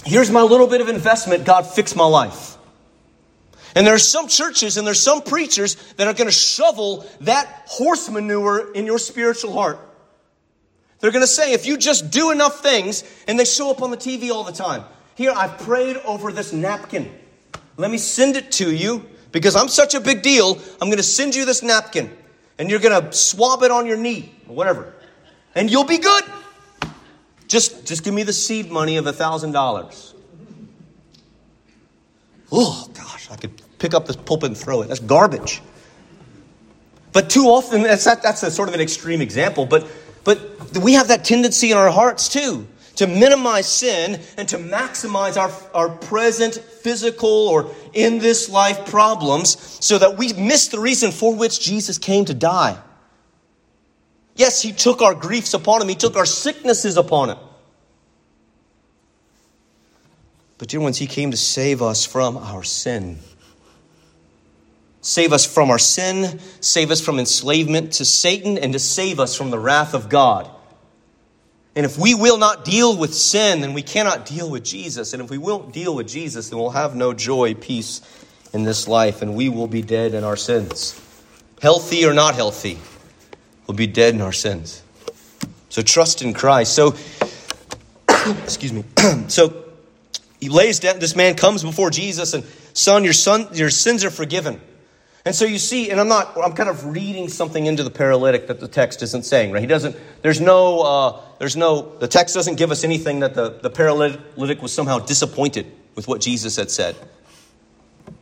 here's 0.06 0.32
my 0.32 0.41
little 0.41 0.68
bit 0.68 0.82
of 0.82 0.89
investment. 0.89 1.46
God 1.46 1.63
fix 1.63 1.96
my 1.96 2.06
life. 2.06 2.58
And 3.76 3.86
there 3.86 3.94
are 3.94 4.00
some 4.00 4.28
churches 4.30 4.78
and 4.78 4.88
there's 4.88 5.02
some 5.02 5.22
preachers 5.22 5.76
that 5.98 6.08
are 6.08 6.13
going 6.13 6.28
to 6.28 6.34
shovel 6.34 7.06
that 7.22 7.63
horse 7.65 8.10
manure 8.10 8.72
in 8.74 8.86
your 8.86 8.98
spiritual 8.98 9.52
heart. 9.52 9.80
They're 11.00 11.12
going 11.12 11.24
to 11.24 11.28
say, 11.28 11.54
if 11.54 11.65
you 11.65 11.78
just 11.78 12.10
do 12.10 12.32
enough 12.32 12.62
things, 12.62 13.04
and 13.28 13.38
they 13.38 13.46
show 13.46 13.70
up 13.70 13.82
on 13.82 13.91
the 13.91 13.98
TV 13.98 14.32
all 14.32 14.44
the 14.44 14.54
time. 14.54 14.84
Here, 15.15 15.32
I've 15.36 15.58
prayed 15.60 15.98
over 15.98 16.32
this 16.32 16.54
napkin. 16.54 17.13
Let 17.78 17.91
me 17.91 17.98
send 17.98 18.38
it 18.38 18.52
to 18.54 18.74
you 18.74 19.06
because 19.32 19.56
I'm 19.56 19.68
such 19.68 19.94
a 19.94 20.00
big 20.00 20.22
deal. 20.22 20.58
I'm 20.82 20.88
going 20.88 20.98
to 20.98 21.04
send 21.04 21.36
you 21.36 21.46
this 21.46 21.62
napkin, 21.62 22.10
and 22.58 22.70
you're 22.70 22.80
going 22.80 23.02
to 23.02 23.12
swab 23.13 23.63
it 23.63 23.72
on 23.72 23.86
your 23.86 23.98
knee 23.98 24.34
or 24.48 24.56
whatever, 24.56 24.94
and 25.54 25.70
you'll 25.70 25.84
be 25.84 25.98
good. 25.98 26.24
Just, 27.47 27.86
just 27.86 28.03
give 28.03 28.13
me 28.13 28.23
the 28.23 28.34
seed 28.34 28.71
money 28.71 28.97
of 28.97 29.08
a 29.08 29.13
thousand 29.13 29.51
dollars. 29.51 30.13
Oh 32.51 32.89
gosh, 32.93 33.29
I 33.31 33.36
could 33.36 33.62
pick 33.79 33.93
up 33.93 34.08
this 34.08 34.15
pulpit 34.15 34.47
and 34.49 34.58
throw 34.58 34.81
it. 34.81 34.88
That's 34.88 34.99
garbage. 34.99 35.62
But 37.12 37.29
too 37.29 37.45
often, 37.45 37.84
that's, 37.84 38.03
that's 38.03 38.43
a 38.43 38.51
sort 38.51 38.67
of 38.67 38.75
an 38.75 38.81
extreme 38.81 39.21
example, 39.21 39.65
but, 39.65 39.88
but 40.23 40.39
we 40.81 40.93
have 40.93 41.08
that 41.08 41.23
tendency 41.23 41.71
in 41.71 41.77
our 41.77 41.89
hearts 41.89 42.27
too 42.27 42.67
to 42.95 43.08
minimize 43.08 43.67
sin 43.67 44.21
and 44.38 44.47
to 44.49 44.58
maximize 44.58 45.38
our, 45.38 45.51
our 45.73 45.89
present 45.89 46.55
physical 46.55 47.29
or 47.29 47.73
in 47.93 48.19
this 48.19 48.49
life 48.49 48.86
problems 48.86 49.58
so 49.86 49.97
that 49.97 50.17
we 50.17 50.34
miss 50.34 50.69
the 50.69 50.79
reason 50.79 51.12
for 51.12 51.36
which 51.36 51.60
Jesus 51.60 51.97
came 51.97 52.25
to 52.25 52.34
die. 52.34 52.77
Yes, 54.36 54.62
He 54.62 54.71
took 54.71 55.02
our 55.02 55.15
griefs 55.15 55.54
upon 55.54 55.82
Him, 55.82 55.88
He 55.88 55.95
took 55.95 56.15
our 56.15 56.26
sicknesses 56.26 56.98
upon 56.98 57.30
Him. 57.30 57.38
But, 60.58 60.69
dear 60.69 60.80
ones, 60.80 60.98
He 60.98 61.08
came 61.08 61.32
to 61.32 61.38
save 61.38 61.82
us 61.82 62.06
from 62.06 62.38
our 62.38 62.63
sin. 62.63 63.19
Save 65.02 65.34
us 65.34 65.45
from 65.45 65.69
our 65.69 65.78
sin, 65.78 66.39
save 66.62 66.89
us 66.89 67.00
from 67.00 67.19
enslavement 67.19 67.93
to 67.93 68.06
Satan, 68.06 68.58
and 68.58 68.74
to 68.74 68.80
save 68.80 69.19
us 69.19 69.36
from 69.36 69.52
the 69.52 69.60
wrath 69.60 69.93
of 69.93 70.10
God. 70.10 70.50
And 71.76 71.86
if 71.86 71.98
we 72.00 72.15
will 72.15 72.39
not 72.39 72.65
deal 72.65 72.98
with 72.98 73.13
sin, 73.13 73.62
then 73.62 73.74
we 73.74 73.84
cannot 73.84 74.26
deal 74.26 74.50
with 74.50 74.63
Jesus. 74.63 75.13
And 75.13 75.21
if 75.21 75.30
we 75.30 75.38
won't 75.38 75.74
deal 75.74 75.93
with 75.93 76.08
Jesus, 76.08 76.50
then 76.50 76.58
we'll 76.58 76.71
have 76.71 76.95
no 76.95 77.13
joy, 77.13 77.54
peace 77.54 78.02
in 78.52 78.63
this 78.63 78.88
life, 78.88 79.21
and 79.21 79.36
we 79.36 79.48
will 79.50 79.67
be 79.67 79.84
dead 79.84 80.13
in 80.15 80.24
our 80.24 80.38
sins. 80.38 81.00
Healthy 81.62 82.06
or 82.06 82.13
not 82.13 82.34
healthy, 82.34 82.80
we'll 83.67 83.75
be 83.75 83.88
dead 83.88 84.13
in 84.13 84.21
our 84.21 84.34
sins. 84.34 84.84
So 85.69 85.82
trust 85.82 86.21
in 86.21 86.34
Christ. 86.34 86.73
So, 86.73 86.95
excuse 88.43 88.71
me. 88.71 88.84
so 89.28 89.65
he 90.39 90.49
lays 90.49 90.80
down, 90.80 90.99
this 90.99 91.15
man 91.15 91.36
comes 91.36 91.63
before 91.63 91.89
Jesus 91.89 92.34
and, 92.34 92.43
son, 92.73 93.04
your 93.04 93.13
son, 93.13 93.47
your 93.54 93.69
sins 93.69 94.04
are 94.04 94.12
forgiven. 94.12 94.62
And 95.25 95.34
so 95.34 95.45
you 95.45 95.58
see, 95.58 95.89
and 95.89 95.99
I'm 95.99 96.08
not, 96.08 96.38
I'm 96.38 96.54
kind 96.54 96.69
of 96.69 96.86
reading 96.86 97.30
something 97.30 97.65
into 97.65 97.84
the 97.84 97.89
paralytic 97.89 98.47
that 98.47 98.60
the 98.60 98.67
text 98.67 99.01
isn't 99.01 99.25
saying, 99.25 99.51
right? 99.51 99.60
He 99.60 99.67
doesn't, 99.67 99.95
there's 100.21 100.39
no, 100.39 100.82
uh, 100.82 101.21
there's 101.39 101.58
no, 101.58 101.97
the 101.97 102.08
text 102.08 102.36
doesn't 102.36 102.56
give 102.56 102.69
us 102.69 102.84
anything 102.84 103.21
that 103.21 103.34
the, 103.34 103.49
the 103.49 103.71
paralytic 103.71 104.62
was 104.62 104.71
somehow 104.71 104.99
disappointed 104.99 105.65
with 105.95 106.08
what 106.08 106.21
Jesus 106.21 106.58
had 106.58 106.69
said. 106.69 106.95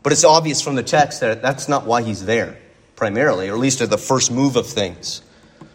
But 0.02 0.14
it's 0.14 0.24
obvious 0.24 0.62
from 0.62 0.76
the 0.76 0.84
text 0.84 1.20
that 1.20 1.42
that's 1.42 1.68
not 1.68 1.86
why 1.86 2.04
he's 2.04 2.24
there, 2.24 2.58
primarily, 2.96 3.50
or 3.50 3.54
at 3.54 3.60
least 3.60 3.82
at 3.82 3.90
the 3.90 3.98
first 3.98 4.32
move 4.32 4.56
of 4.56 4.66
things. 4.66 5.22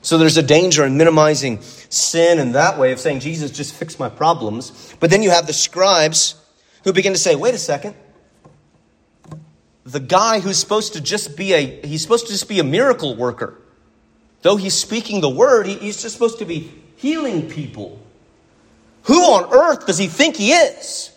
So 0.00 0.16
there's 0.18 0.36
a 0.36 0.42
danger 0.42 0.84
in 0.84 0.96
minimizing 0.96 1.60
sin 1.60 2.38
in 2.38 2.52
that 2.52 2.78
way 2.78 2.92
of 2.92 3.00
saying, 3.00 3.20
Jesus, 3.20 3.50
just 3.50 3.74
fix 3.74 3.98
my 3.98 4.08
problems. 4.08 4.94
But 5.00 5.10
then 5.10 5.22
you 5.22 5.30
have 5.30 5.46
the 5.46 5.52
scribes 5.52 6.34
who 6.84 6.92
begin 6.92 7.12
to 7.12 7.18
say, 7.18 7.34
wait 7.34 7.54
a 7.54 7.58
second. 7.58 7.94
The 9.84 10.00
guy 10.00 10.40
who's 10.40 10.58
supposed 10.58 10.92
to 10.92 11.00
just 11.00 11.36
be 11.36 11.54
a 11.54 11.86
he's 11.86 12.02
supposed 12.02 12.26
to 12.26 12.32
just 12.32 12.48
be 12.48 12.60
a 12.60 12.64
miracle 12.64 13.16
worker. 13.16 13.58
Though 14.42 14.56
he's 14.56 14.74
speaking 14.74 15.20
the 15.20 15.30
word 15.30 15.66
he, 15.66 15.74
he's 15.74 16.02
just 16.02 16.14
supposed 16.14 16.38
to 16.40 16.44
be 16.44 16.70
healing 16.96 17.48
people. 17.48 17.98
Who 19.04 19.18
on 19.18 19.52
earth 19.52 19.86
does 19.86 19.96
he 19.96 20.06
think 20.06 20.36
he 20.36 20.52
is? 20.52 21.10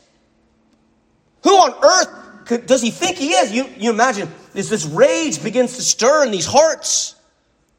Who 1.43 1.51
on 1.51 1.73
earth 1.83 2.45
could, 2.45 2.65
does 2.65 2.81
he 2.81 2.91
think 2.91 3.17
he 3.17 3.31
is? 3.31 3.51
You, 3.51 3.67
you 3.77 3.89
imagine 3.89 4.29
this 4.53 4.85
rage 4.85 5.43
begins 5.43 5.75
to 5.75 5.81
stir 5.81 6.25
in 6.25 6.31
these 6.31 6.45
hearts 6.45 7.15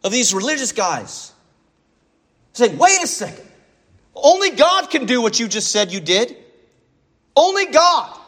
of 0.04 0.12
these 0.12 0.34
religious 0.34 0.72
guys 0.72 1.32
saying 2.52 2.76
wait 2.78 3.02
a 3.02 3.06
second 3.06 3.46
only 4.14 4.50
god 4.50 4.90
can 4.90 5.06
do 5.06 5.22
what 5.22 5.38
you 5.40 5.48
just 5.48 5.70
said 5.70 5.92
you 5.92 6.00
did 6.00 6.36
only 7.36 7.66
god 7.66 8.18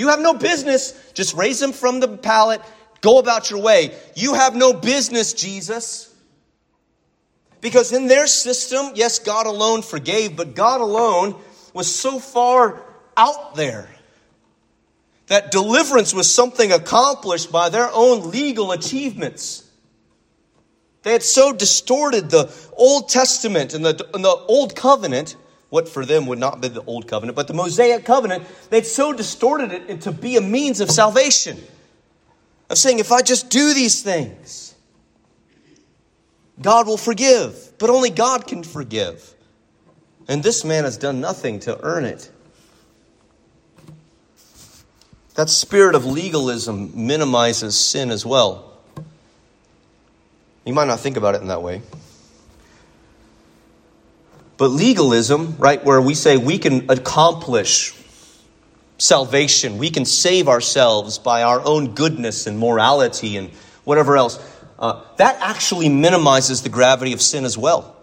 you 0.00 0.08
have 0.08 0.20
no 0.20 0.32
business. 0.32 0.98
Just 1.12 1.34
raise 1.34 1.60
him 1.60 1.72
from 1.72 2.00
the 2.00 2.08
pallet. 2.08 2.62
Go 3.02 3.18
about 3.18 3.50
your 3.50 3.60
way. 3.60 3.94
You 4.14 4.32
have 4.32 4.56
no 4.56 4.72
business, 4.72 5.34
Jesus. 5.34 6.10
Because 7.60 7.92
in 7.92 8.06
their 8.06 8.26
system, 8.26 8.92
yes, 8.94 9.18
God 9.18 9.46
alone 9.46 9.82
forgave, 9.82 10.36
but 10.36 10.54
God 10.54 10.80
alone 10.80 11.36
was 11.74 11.94
so 11.94 12.18
far 12.18 12.82
out 13.14 13.56
there 13.56 13.90
that 15.26 15.50
deliverance 15.50 16.14
was 16.14 16.34
something 16.34 16.72
accomplished 16.72 17.52
by 17.52 17.68
their 17.68 17.90
own 17.92 18.30
legal 18.30 18.72
achievements. 18.72 19.69
They 21.02 21.12
had 21.12 21.22
so 21.22 21.52
distorted 21.52 22.30
the 22.30 22.52
Old 22.74 23.08
Testament 23.08 23.74
and 23.74 23.84
the, 23.84 24.08
and 24.14 24.24
the 24.24 24.28
Old 24.28 24.76
Covenant 24.76 25.36
what 25.70 25.88
for 25.88 26.04
them 26.04 26.26
would 26.26 26.38
not 26.38 26.60
be 26.60 26.68
the 26.68 26.82
old 26.82 27.06
covenant, 27.06 27.36
but 27.36 27.46
the 27.46 27.54
Mosaic 27.54 28.04
covenant, 28.04 28.44
they'd 28.70 28.84
so 28.84 29.12
distorted 29.12 29.72
it 29.72 30.00
to 30.02 30.12
be 30.12 30.36
a 30.36 30.40
means 30.40 30.80
of 30.80 30.90
salvation. 30.90 31.56
Of 32.68 32.76
saying, 32.76 32.98
if 32.98 33.10
I 33.10 33.22
just 33.22 33.50
do 33.50 33.72
these 33.72 34.02
things, 34.02 34.74
God 36.60 36.86
will 36.86 36.96
forgive. 36.96 37.72
But 37.78 37.90
only 37.90 38.10
God 38.10 38.46
can 38.46 38.62
forgive. 38.62 39.34
And 40.28 40.42
this 40.42 40.64
man 40.64 40.84
has 40.84 40.96
done 40.96 41.20
nothing 41.20 41.60
to 41.60 41.82
earn 41.82 42.04
it. 42.04 42.30
That 45.34 45.48
spirit 45.48 45.94
of 45.94 46.04
legalism 46.04 46.92
minimizes 47.06 47.78
sin 47.78 48.10
as 48.10 48.26
well. 48.26 48.69
You 50.64 50.74
might 50.74 50.86
not 50.86 51.00
think 51.00 51.16
about 51.16 51.34
it 51.34 51.42
in 51.42 51.48
that 51.48 51.62
way. 51.62 51.82
But 54.56 54.68
legalism, 54.68 55.56
right, 55.58 55.82
where 55.84 56.02
we 56.02 56.14
say 56.14 56.36
we 56.36 56.58
can 56.58 56.90
accomplish 56.90 57.94
salvation, 58.98 59.78
we 59.78 59.88
can 59.88 60.04
save 60.04 60.48
ourselves 60.48 61.18
by 61.18 61.42
our 61.42 61.64
own 61.64 61.94
goodness 61.94 62.46
and 62.46 62.58
morality 62.58 63.38
and 63.38 63.50
whatever 63.84 64.18
else, 64.18 64.38
uh, 64.78 65.02
that 65.16 65.36
actually 65.40 65.88
minimizes 65.88 66.62
the 66.62 66.68
gravity 66.68 67.14
of 67.14 67.22
sin 67.22 67.46
as 67.46 67.56
well. 67.56 67.96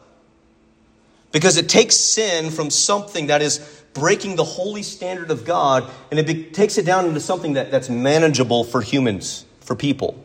Because 1.31 1.57
it 1.57 1.69
takes 1.69 1.95
sin 1.95 2.49
from 2.49 2.71
something 2.71 3.27
that 3.27 3.43
is 3.43 3.59
breaking 3.93 4.35
the 4.35 4.43
holy 4.43 4.83
standard 4.83 5.29
of 5.29 5.45
God 5.45 5.87
and 6.09 6.19
it 6.19 6.25
be- 6.25 6.45
takes 6.45 6.77
it 6.79 6.85
down 6.85 7.05
into 7.05 7.19
something 7.19 7.53
that, 7.53 7.69
that's 7.69 7.89
manageable 7.89 8.63
for 8.63 8.81
humans, 8.81 9.45
for 9.59 9.75
people. 9.75 10.23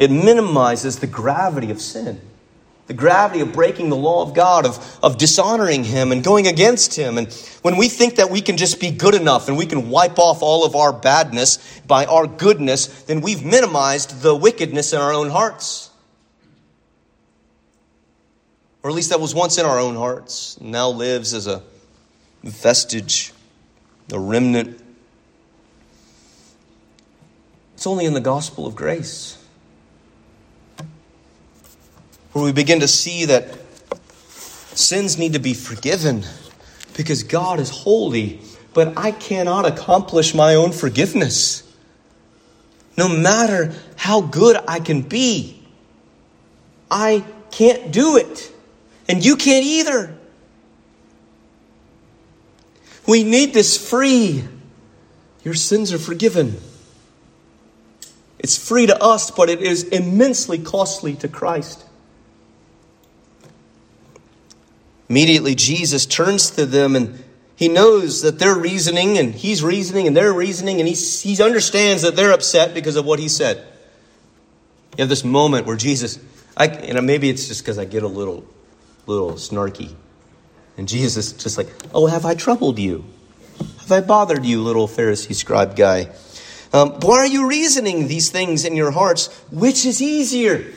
It 0.00 0.10
minimizes 0.10 0.98
the 0.98 1.06
gravity 1.06 1.70
of 1.70 1.80
sin 1.80 2.20
the 2.90 2.94
gravity 2.94 3.38
of 3.38 3.52
breaking 3.52 3.88
the 3.88 3.94
law 3.94 4.20
of 4.20 4.34
God, 4.34 4.66
of, 4.66 4.98
of 5.00 5.16
dishonoring 5.16 5.84
Him 5.84 6.10
and 6.10 6.24
going 6.24 6.48
against 6.48 6.96
Him. 6.96 7.18
And 7.18 7.32
when 7.62 7.76
we 7.76 7.88
think 7.88 8.16
that 8.16 8.30
we 8.30 8.40
can 8.40 8.56
just 8.56 8.80
be 8.80 8.90
good 8.90 9.14
enough 9.14 9.46
and 9.46 9.56
we 9.56 9.64
can 9.64 9.90
wipe 9.90 10.18
off 10.18 10.42
all 10.42 10.66
of 10.66 10.74
our 10.74 10.92
badness 10.92 11.80
by 11.86 12.04
our 12.06 12.26
goodness, 12.26 13.04
then 13.04 13.20
we've 13.20 13.44
minimized 13.44 14.22
the 14.22 14.34
wickedness 14.34 14.92
in 14.92 14.98
our 14.98 15.12
own 15.12 15.30
hearts. 15.30 15.88
Or 18.82 18.90
at 18.90 18.96
least 18.96 19.10
that 19.10 19.20
was 19.20 19.36
once 19.36 19.56
in 19.56 19.64
our 19.64 19.78
own 19.78 19.94
hearts, 19.94 20.60
now 20.60 20.88
lives 20.88 21.32
as 21.32 21.46
a 21.46 21.62
vestige, 22.42 23.32
a 24.12 24.18
remnant. 24.18 24.82
It's 27.74 27.86
only 27.86 28.04
in 28.04 28.14
the 28.14 28.20
gospel 28.20 28.66
of 28.66 28.74
grace 28.74 29.39
where 32.32 32.44
we 32.44 32.52
begin 32.52 32.80
to 32.80 32.88
see 32.88 33.24
that 33.26 33.58
sins 34.76 35.18
need 35.18 35.32
to 35.32 35.38
be 35.38 35.54
forgiven 35.54 36.24
because 36.96 37.22
God 37.22 37.60
is 37.60 37.70
holy, 37.70 38.40
but 38.72 38.96
I 38.96 39.10
cannot 39.10 39.66
accomplish 39.66 40.34
my 40.34 40.54
own 40.54 40.72
forgiveness. 40.72 41.66
No 42.96 43.08
matter 43.08 43.72
how 43.96 44.20
good 44.20 44.56
I 44.68 44.80
can 44.80 45.02
be, 45.02 45.62
I 46.90 47.24
can't 47.50 47.92
do 47.92 48.16
it. 48.16 48.52
And 49.08 49.24
you 49.24 49.36
can't 49.36 49.64
either. 49.64 50.16
We 53.06 53.24
need 53.24 53.54
this 53.54 53.76
free. 53.76 54.44
Your 55.42 55.54
sins 55.54 55.92
are 55.92 55.98
forgiven. 55.98 56.58
It's 58.38 58.56
free 58.56 58.86
to 58.86 59.02
us, 59.02 59.30
but 59.30 59.50
it 59.50 59.60
is 59.60 59.84
immensely 59.84 60.58
costly 60.58 61.14
to 61.16 61.28
Christ. 61.28 61.84
Immediately, 65.10 65.56
Jesus 65.56 66.06
turns 66.06 66.52
to 66.52 66.64
them 66.64 66.94
and 66.94 67.22
he 67.56 67.66
knows 67.66 68.22
that 68.22 68.38
they're 68.38 68.54
reasoning 68.54 69.18
and 69.18 69.34
he's 69.34 69.60
reasoning 69.60 70.06
and 70.06 70.16
they're 70.16 70.32
reasoning 70.32 70.78
and 70.78 70.88
he, 70.88 70.94
he 70.94 71.42
understands 71.42 72.02
that 72.02 72.14
they're 72.14 72.30
upset 72.30 72.74
because 72.74 72.94
of 72.94 73.04
what 73.04 73.18
he 73.18 73.28
said. 73.28 73.56
You 74.96 75.02
have 75.02 75.08
this 75.08 75.24
moment 75.24 75.66
where 75.66 75.76
Jesus, 75.76 76.20
I, 76.56 76.68
and 76.68 77.04
maybe 77.04 77.28
it's 77.28 77.48
just 77.48 77.62
because 77.62 77.76
I 77.76 77.86
get 77.86 78.04
a 78.04 78.08
little, 78.08 78.46
little 79.06 79.32
snarky. 79.32 79.92
And 80.76 80.86
Jesus 80.86 81.32
just 81.32 81.58
like, 81.58 81.68
oh, 81.92 82.06
have 82.06 82.24
I 82.24 82.36
troubled 82.36 82.78
you? 82.78 83.04
Have 83.80 83.90
I 83.90 84.00
bothered 84.02 84.44
you, 84.44 84.62
little 84.62 84.86
Pharisee 84.86 85.34
scribe 85.34 85.74
guy? 85.74 86.10
Um, 86.72 86.92
why 87.00 87.18
are 87.18 87.26
you 87.26 87.48
reasoning 87.48 88.06
these 88.06 88.30
things 88.30 88.64
in 88.64 88.76
your 88.76 88.92
hearts? 88.92 89.26
Which 89.50 89.84
is 89.84 90.00
easier? 90.00 90.72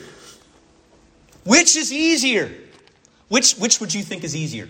Which 1.44 1.76
is 1.76 1.92
easier? 1.92 2.52
Which, 3.34 3.54
which 3.54 3.80
would 3.80 3.92
you 3.92 4.04
think 4.04 4.22
is 4.22 4.36
easier? 4.36 4.68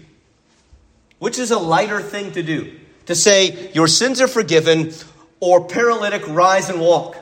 Which 1.18 1.38
is 1.38 1.50
a 1.50 1.58
lighter 1.58 2.00
thing 2.00 2.32
to 2.32 2.42
do? 2.42 2.80
To 3.04 3.14
say, 3.14 3.70
your 3.74 3.86
sins 3.86 4.22
are 4.22 4.26
forgiven, 4.26 4.90
or 5.38 5.66
paralytic, 5.66 6.26
rise 6.26 6.70
and 6.70 6.80
walk? 6.80 7.14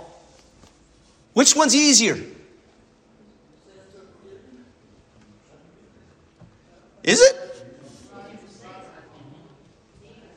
Which 1.33 1.57
one's 1.57 1.74
easier? 1.74 2.16
Is 7.02 7.20
it? 7.20 7.37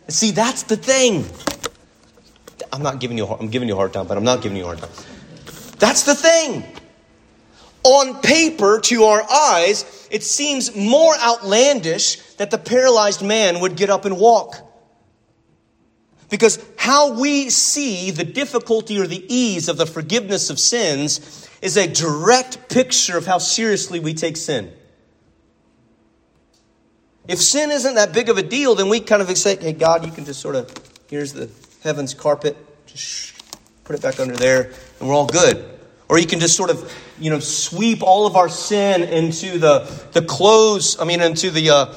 See, 0.08 0.32
that's 0.32 0.64
the 0.64 0.76
thing. 0.76 1.24
I'm 2.74 2.82
not 2.82 3.00
giving 3.00 3.20
you. 3.20 3.28
I'm 3.28 3.50
giving 3.50 3.68
you 3.68 3.76
a 3.76 3.78
hard 3.78 3.94
time, 3.94 4.08
but 4.08 4.18
I'm 4.18 4.24
not 4.24 4.42
giving 4.42 4.58
you 4.58 4.64
a 4.64 4.66
hard 4.66 4.80
time. 4.80 4.90
That's 5.78 6.02
the 6.02 6.16
thing 6.16 6.64
on 7.84 8.22
paper, 8.22 8.80
to 8.80 9.04
our 9.04 9.22
eyes, 9.32 9.95
it 10.10 10.24
seems 10.24 10.76
more 10.76 11.16
outlandish 11.18 12.18
that 12.36 12.52
the 12.52 12.58
paralyzed 12.58 13.24
man 13.24 13.60
would 13.60 13.76
get 13.76 13.90
up 13.90 14.06
and 14.06 14.18
walk. 14.18 14.56
Because 16.30 16.64
how 16.78 17.20
we 17.20 17.50
see 17.50 18.12
the 18.12 18.24
difficulty 18.24 19.00
or 19.00 19.08
the 19.08 19.24
ease 19.34 19.70
of 19.70 19.78
the 19.78 19.86
forgiveness 19.86 20.50
of 20.50 20.60
sins 20.60 21.50
is 21.62 21.78
a 21.78 21.88
direct 21.88 22.70
picture 22.70 23.18
of 23.18 23.26
how 23.26 23.38
seriously 23.38 24.00
we 24.00 24.14
take 24.14 24.38
sin. 24.38 24.74
If 27.28 27.40
sin 27.40 27.72
isn't 27.72 27.96
that 27.96 28.14
big 28.14 28.30
of 28.30 28.38
a 28.38 28.44
deal, 28.44 28.76
then 28.76 28.90
we 28.90 29.00
kind 29.00 29.22
of 29.22 29.38
say, 29.38 29.56
hey, 29.56 29.74
God, 29.74 30.06
you 30.06 30.12
can 30.12 30.26
just 30.26 30.40
sort 30.40 30.56
of, 30.56 30.72
here's 31.10 31.34
the 31.34 31.50
heavens 31.84 32.14
carpet, 32.14 32.56
just 32.86 33.34
put 33.84 33.96
it 33.96 34.02
back 34.02 34.20
under 34.20 34.36
there, 34.36 34.72
and 35.00 35.10
we're 35.10 35.16
all 35.16 35.26
good. 35.26 35.75
Or 36.08 36.20
you 36.20 36.28
can 36.28 36.40
just 36.40 36.56
sort 36.56 36.70
of, 36.70 36.94
you 37.20 37.30
know, 37.30 37.40
sweep 37.40 38.04
all 38.04 38.28
of 38.28 38.36
our 38.36 38.50
sin 38.50 39.04
into 39.04 39.58
the, 39.58 39.80
the 40.12 40.22
clothes, 40.22 40.98
I 41.00 41.06
mean, 41.06 41.22
into 41.22 41.50
the, 41.50 41.72
uh, 41.72 41.96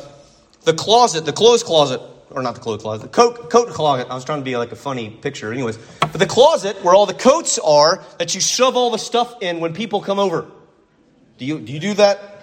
the 0.63 0.73
closet, 0.73 1.27
the 1.27 1.33
clothes 1.33 1.63
closet, 1.63 2.01
or 2.31 2.43
not 2.43 2.55
the 2.55 2.61
clothes 2.61 2.83
closet, 2.83 3.03
the 3.03 3.09
coat, 3.09 3.51
coat 3.51 3.69
closet. 3.69 4.09
I 4.11 4.15
was 4.15 4.25
trying 4.25 4.41
to 4.41 4.45
be 4.45 4.57
like 4.57 4.73
a 4.73 4.77
funny 4.77 5.11
picture, 5.11 5.53
anyways. 5.53 5.79
But 6.01 6.15
the 6.15 6.27
closet 6.27 6.83
where 6.83 6.95
all 6.95 7.07
the 7.07 7.15
coats 7.15 7.59
are 7.59 8.03
that 8.19 8.35
you 8.35 8.41
shove 8.41 8.77
all 8.77 8.91
the 8.91 8.99
stuff 8.99 9.43
in 9.43 9.61
when 9.61 9.75
people 9.75 10.01
come 10.01 10.19
over. 10.19 10.47
Do 11.37 11.45
you, 11.45 11.61
do 11.61 11.73
you 11.73 11.81
do 11.81 11.95
that? 11.95 12.37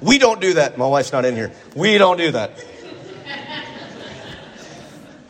We 0.00 0.18
don't 0.18 0.40
do 0.40 0.54
that. 0.54 0.76
My 0.76 0.86
wife's 0.86 1.12
not 1.12 1.24
in 1.24 1.34
here. 1.34 1.50
We 1.74 1.96
don't 1.96 2.18
do 2.18 2.32
that 2.32 2.62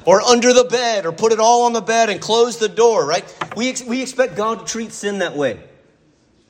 or 0.06 0.20
under 0.20 0.52
the 0.52 0.64
bed 0.64 1.06
or 1.06 1.12
put 1.12 1.32
it 1.32 1.40
all 1.40 1.62
on 1.62 1.72
the 1.72 1.80
bed 1.80 2.10
and 2.10 2.20
close 2.20 2.58
the 2.58 2.68
door, 2.68 3.06
right? 3.06 3.24
We, 3.56 3.68
ex- 3.68 3.82
we 3.82 4.02
expect 4.02 4.36
God 4.36 4.60
to 4.60 4.64
treat 4.64 4.92
sin 4.92 5.18
that 5.18 5.36
way. 5.36 5.62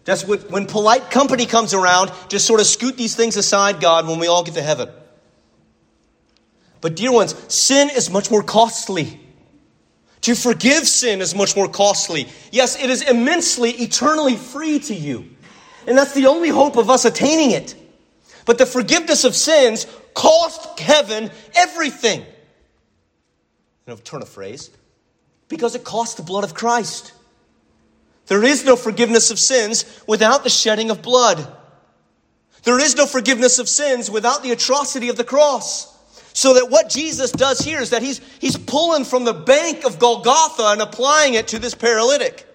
Just 0.04 0.28
when, 0.28 0.40
when 0.40 0.66
polite 0.66 1.10
company 1.10 1.46
comes 1.46 1.72
around, 1.72 2.12
just 2.28 2.46
sort 2.46 2.60
of 2.60 2.66
scoot 2.66 2.96
these 2.96 3.16
things 3.16 3.36
aside, 3.36 3.80
God, 3.80 4.06
when 4.06 4.18
we 4.18 4.26
all 4.26 4.44
get 4.44 4.54
to 4.54 4.62
heaven. 4.62 4.88
But, 6.80 6.96
dear 6.96 7.12
ones, 7.12 7.34
sin 7.52 7.88
is 7.90 8.10
much 8.10 8.30
more 8.30 8.42
costly. 8.42 9.20
To 10.22 10.34
forgive 10.34 10.86
sin 10.86 11.20
is 11.20 11.34
much 11.34 11.56
more 11.56 11.68
costly. 11.68 12.28
Yes, 12.50 12.82
it 12.82 12.90
is 12.90 13.02
immensely, 13.02 13.70
eternally 13.70 14.36
free 14.36 14.78
to 14.80 14.94
you. 14.94 15.30
And 15.86 15.96
that's 15.96 16.12
the 16.12 16.26
only 16.26 16.50
hope 16.50 16.76
of 16.76 16.90
us 16.90 17.04
attaining 17.04 17.52
it. 17.52 17.74
But 18.44 18.58
the 18.58 18.66
forgiveness 18.66 19.24
of 19.24 19.34
sins 19.34 19.86
cost 20.14 20.78
heaven 20.78 21.30
everything 21.54 22.24
you 23.86 23.92
know, 23.92 23.96
turn 23.96 24.22
a 24.22 24.26
phrase, 24.26 24.70
because 25.48 25.74
it 25.74 25.84
cost 25.84 26.16
the 26.16 26.22
blood 26.22 26.44
of 26.44 26.54
Christ. 26.54 27.12
There 28.26 28.42
is 28.42 28.64
no 28.64 28.76
forgiveness 28.76 29.30
of 29.30 29.38
sins 29.38 29.84
without 30.06 30.44
the 30.44 30.50
shedding 30.50 30.90
of 30.90 31.02
blood. 31.02 31.46
There 32.62 32.78
is 32.78 32.96
no 32.96 33.04
forgiveness 33.04 33.58
of 33.58 33.68
sins 33.68 34.10
without 34.10 34.42
the 34.42 34.52
atrocity 34.52 35.10
of 35.10 35.16
the 35.16 35.24
cross. 35.24 35.92
So 36.32 36.54
that 36.54 36.70
what 36.70 36.88
Jesus 36.88 37.30
does 37.30 37.60
here 37.60 37.80
is 37.80 37.90
that 37.90 38.02
he's, 38.02 38.20
he's 38.40 38.56
pulling 38.56 39.04
from 39.04 39.24
the 39.24 39.34
bank 39.34 39.84
of 39.84 39.98
Golgotha 39.98 40.64
and 40.68 40.80
applying 40.80 41.34
it 41.34 41.48
to 41.48 41.58
this 41.58 41.74
paralytic. 41.74 42.46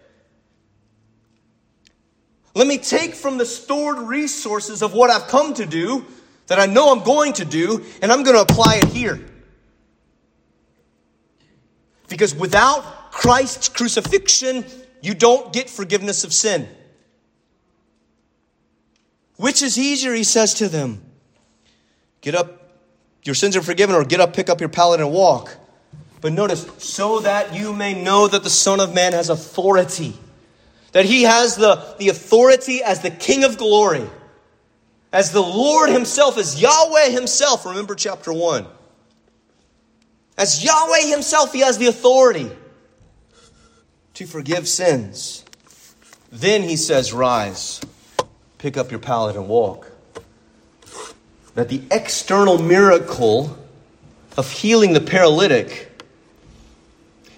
Let 2.56 2.68
me 2.68 2.80
take 2.80 3.14
from 3.14 3.38
the 3.38 3.46
stored 3.46 4.00
resources 4.00 4.82
of 4.82 4.94
what 4.94 5.10
I've 5.10 5.28
come 5.28 5.54
to 5.54 5.66
do, 5.66 6.06
that 6.48 6.60
I 6.60 6.66
know 6.66 6.92
I'm 6.92 7.04
going 7.04 7.34
to 7.34 7.46
do, 7.46 7.86
and 8.02 8.12
I'm 8.12 8.24
going 8.24 8.36
to 8.36 8.42
apply 8.42 8.82
it 8.84 8.90
here. 8.90 9.24
Because 12.10 12.36
without 12.36 13.12
Christ's 13.12 13.70
crucifixion, 13.70 14.66
you 15.02 15.14
don't 15.14 15.54
get 15.54 15.70
forgiveness 15.70 16.24
of 16.24 16.34
sin. 16.34 16.68
Which 19.38 19.62
is 19.62 19.78
easier, 19.78 20.14
he 20.14 20.26
says 20.26 20.56
to 20.56 20.68
them? 20.68 21.02
Get 22.22 22.36
up, 22.36 22.74
your 23.24 23.36
sins 23.36 23.56
are 23.56 23.62
forgiven, 23.62 23.96
or 23.96 24.04
get 24.04 24.20
up, 24.20 24.34
pick 24.34 24.50
up 24.50 24.60
your 24.60 24.70
pallet, 24.70 25.00
and 25.00 25.12
walk. 25.14 25.56
But 26.20 26.34
notice, 26.34 26.68
so 26.80 27.22
that 27.22 27.56
you 27.56 27.72
may 27.72 28.02
know 28.02 28.28
that 28.28 28.44
the 28.44 28.50
Son 28.50 28.82
of 28.82 28.94
Man 28.94 29.14
has 29.14 29.30
authority, 29.30 30.18
that 30.92 31.06
he 31.06 31.24
has 31.24 31.56
the, 31.56 31.96
the 32.00 32.10
authority 32.10 32.84
as 32.84 33.02
the 33.02 33.12
King 33.12 33.46
of 33.46 33.58
glory, 33.58 34.06
as 35.14 35.32
the 35.32 35.42
Lord 35.42 35.90
himself, 35.90 36.38
as 36.38 36.62
Yahweh 36.62 37.10
himself. 37.12 37.66
Remember 37.66 37.96
chapter 37.96 38.34
1. 38.34 38.66
As 40.40 40.64
Yahweh 40.64 41.08
Himself, 41.08 41.52
He 41.52 41.60
has 41.60 41.78
the 41.78 41.88
authority 41.88 42.50
to 44.14 44.26
forgive 44.26 44.70
sins. 44.70 45.44
Then 46.32 46.64
He 46.64 46.78
says, 46.78 47.12
Rise, 47.12 47.82
pick 48.58 48.78
up 48.78 48.90
your 48.90 49.02
pallet 49.02 49.36
and 49.36 49.50
walk. 49.50 49.92
That 51.56 51.68
the 51.68 51.82
external 51.92 52.58
miracle 52.58 53.58
of 54.38 54.50
healing 54.50 54.94
the 54.94 55.02
paralytic 55.02 55.88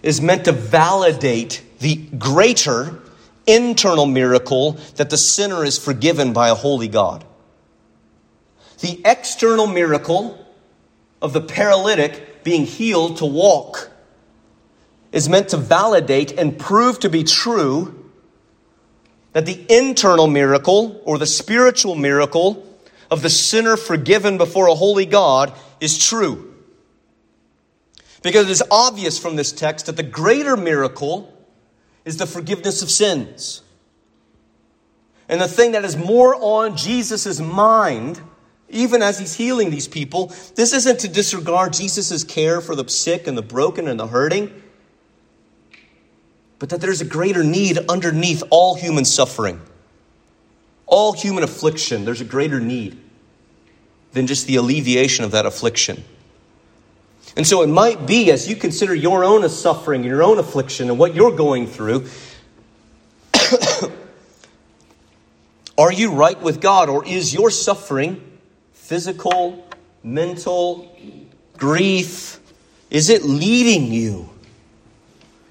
is 0.04 0.22
meant 0.22 0.46
to 0.46 0.52
validate 0.52 1.64
the 1.80 1.96
greater 1.96 3.00
internal 3.48 4.06
miracle 4.06 4.74
that 4.98 5.10
the 5.10 5.18
sinner 5.18 5.66
is 5.66 5.84
forgiven 5.84 6.34
by 6.34 6.50
a 6.50 6.56
holy 6.56 6.88
God. 6.88 7.26
The 8.82 9.02
external 9.06 9.66
miracle 9.66 10.38
of 11.20 11.34
the 11.34 11.42
paralytic 11.42 12.31
being 12.44 12.66
healed 12.66 13.18
to 13.18 13.26
walk 13.26 13.92
is 15.12 15.28
meant 15.28 15.50
to 15.50 15.58
validate 15.58 16.32
and 16.38 16.58
prove 16.58 17.00
to 17.00 17.10
be 17.10 17.24
true 17.24 18.10
that 19.34 19.46
the 19.46 19.66
internal 19.70 20.28
miracle 20.28 21.02
or 21.06 21.18
the 21.18 21.26
spiritual 21.26 21.96
miracle 21.96 22.66
of 23.10 23.22
the 23.22 23.30
sinner 23.30 23.76
forgiven 23.78 24.38
before 24.38 24.68
a 24.68 24.76
holy 24.76 25.06
God 25.06 25.54
is 25.80 25.98
true. 25.98 26.54
Because 28.22 28.48
it 28.48 28.52
is 28.52 28.64
obvious 28.70 29.18
from 29.18 29.36
this 29.36 29.52
text 29.52 29.88
that 29.88 29.98
the 29.98 30.04
greater 30.04 30.56
miracle 30.56 31.34
is 32.06 32.18
the 32.18 32.28
forgiveness 32.28 32.82
of 32.82 32.90
sins. 32.90 33.62
And 35.28 35.42
the 35.42 35.48
thing 35.48 35.72
that 35.72 35.86
is 35.86 35.98
more 35.98 36.36
on 36.36 36.76
Jesus' 36.76 37.40
mind, 37.40 38.22
even 38.74 39.02
as 39.02 39.20
he's 39.20 39.34
healing 39.34 39.70
these 39.70 39.88
people, 39.88 40.28
this 40.56 40.74
isn't 40.74 41.00
to 41.02 41.08
disregard 41.08 41.74
Jesus' 41.74 42.24
care 42.24 42.62
for 42.62 42.76
the 42.76 42.88
sick 42.90 43.28
and 43.28 43.38
the 43.38 43.42
broken 43.42 43.88
and 43.88 44.00
the 44.00 44.08
hurting, 44.08 44.52
but 46.60 46.70
that 46.70 46.82
there's 46.82 47.02
a 47.02 47.06
greater 47.06 47.44
need 47.44 47.78
underneath 47.90 48.44
all 48.50 48.76
human 48.76 49.06
suffering, 49.06 49.60
all 50.86 51.14
human 51.14 51.44
affliction. 51.44 52.06
There's 52.06 52.22
a 52.22 52.26
greater 52.26 52.60
need 52.60 53.00
than 54.14 54.28
just 54.28 54.48
the 54.48 54.58
alleviation 54.58 55.26
of 55.26 55.32
that 55.32 55.46
affliction. 55.46 56.04
And 57.36 57.48
so 57.48 57.62
it 57.62 57.68
might 57.68 58.06
be, 58.06 58.32
as 58.32 58.50
you 58.50 58.56
consider 58.56 58.94
your 58.94 59.24
own 59.24 59.48
suffering, 59.48 60.04
your 60.04 60.22
own 60.22 60.38
affliction, 60.38 60.90
and 60.90 61.00
what 61.00 61.16
you're 61.16 61.36
going 61.36 61.66
through, 61.66 62.08
are 65.78 65.94
you 65.94 66.12
right 66.12 66.40
with 66.42 66.60
God, 66.60 66.90
or 66.90 67.06
is 67.06 67.34
your 67.34 67.50
suffering 67.50 68.31
physical, 68.92 69.66
mental, 70.04 70.94
grief? 71.58 72.42
Is 72.90 73.10
it 73.10 73.24
leading 73.24 73.86
you? 73.86 74.30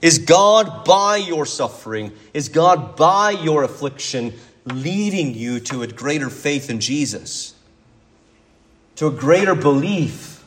Is 0.03 0.19
God 0.19 0.85
by 0.85 1.17
your 1.17 1.47
suffering, 1.47 2.13
is 2.35 2.51
God 2.51 2.97
by 2.97 3.31
your 3.31 3.63
affliction 3.63 4.35
leading 4.67 5.33
you 5.33 5.59
to 5.61 5.83
a 5.83 5.87
greater 5.87 6.29
faith 6.29 6.69
in 6.69 6.81
Jesus? 6.81 7.55
To 8.97 9.07
a 9.07 9.11
greater 9.11 9.55
belief 9.55 10.45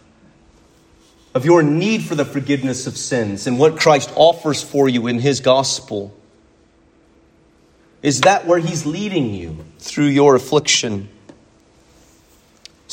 of 1.33 1.45
your 1.45 1.63
need 1.63 2.03
for 2.03 2.13
the 2.13 2.25
forgiveness 2.25 2.85
of 2.85 2.95
sins 2.95 3.47
and 3.47 3.57
what 3.57 3.79
Christ 3.79 4.13
offers 4.15 4.61
for 4.61 4.87
you 4.87 5.07
in 5.07 5.17
his 5.17 5.39
gospel? 5.39 6.15
Is 8.03 8.21
that 8.21 8.45
where 8.45 8.59
he's 8.59 8.85
leading 8.85 9.33
you 9.33 9.65
through 9.79 10.09
your 10.09 10.35
affliction? 10.35 11.09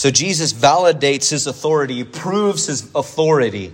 So 0.00 0.10
Jesus 0.10 0.54
validates 0.54 1.28
his 1.28 1.46
authority, 1.46 2.02
proves 2.04 2.64
his 2.64 2.90
authority 2.94 3.70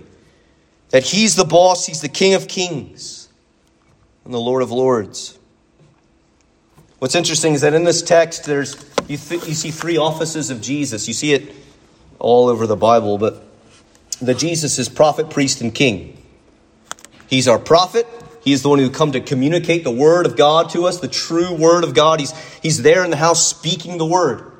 that 0.89 1.03
he's 1.03 1.37
the 1.37 1.45
boss, 1.45 1.85
he's 1.85 2.01
the 2.01 2.09
King 2.09 2.33
of 2.33 2.49
kings, 2.49 3.29
and 4.25 4.33
the 4.33 4.37
Lord 4.37 4.61
of 4.61 4.69
lords. 4.69 5.39
What's 6.99 7.15
interesting 7.15 7.53
is 7.53 7.61
that 7.61 7.73
in 7.73 7.85
this 7.85 8.01
text, 8.01 8.43
there's 8.43 8.75
you, 9.07 9.15
th- 9.15 9.47
you 9.47 9.53
see 9.53 9.71
three 9.71 9.95
offices 9.95 10.49
of 10.49 10.59
Jesus. 10.59 11.07
You 11.07 11.13
see 11.13 11.31
it 11.31 11.55
all 12.19 12.49
over 12.49 12.67
the 12.67 12.75
Bible, 12.75 13.17
but 13.17 13.41
the 14.21 14.33
Jesus 14.33 14.77
is 14.79 14.89
prophet, 14.89 15.29
priest, 15.29 15.61
and 15.61 15.73
king. 15.73 16.21
He's 17.29 17.47
our 17.47 17.57
prophet. 17.57 18.05
He 18.43 18.51
is 18.51 18.63
the 18.63 18.67
one 18.67 18.79
who 18.79 18.89
come 18.89 19.13
to 19.13 19.21
communicate 19.21 19.85
the 19.85 19.91
word 19.91 20.25
of 20.25 20.35
God 20.35 20.71
to 20.71 20.87
us, 20.87 20.99
the 20.99 21.07
true 21.07 21.53
word 21.53 21.85
of 21.85 21.93
God. 21.93 22.19
He's, 22.19 22.33
he's 22.61 22.81
there 22.81 23.05
in 23.05 23.11
the 23.11 23.15
house 23.15 23.47
speaking 23.47 23.97
the 23.97 24.05
word. 24.05 24.51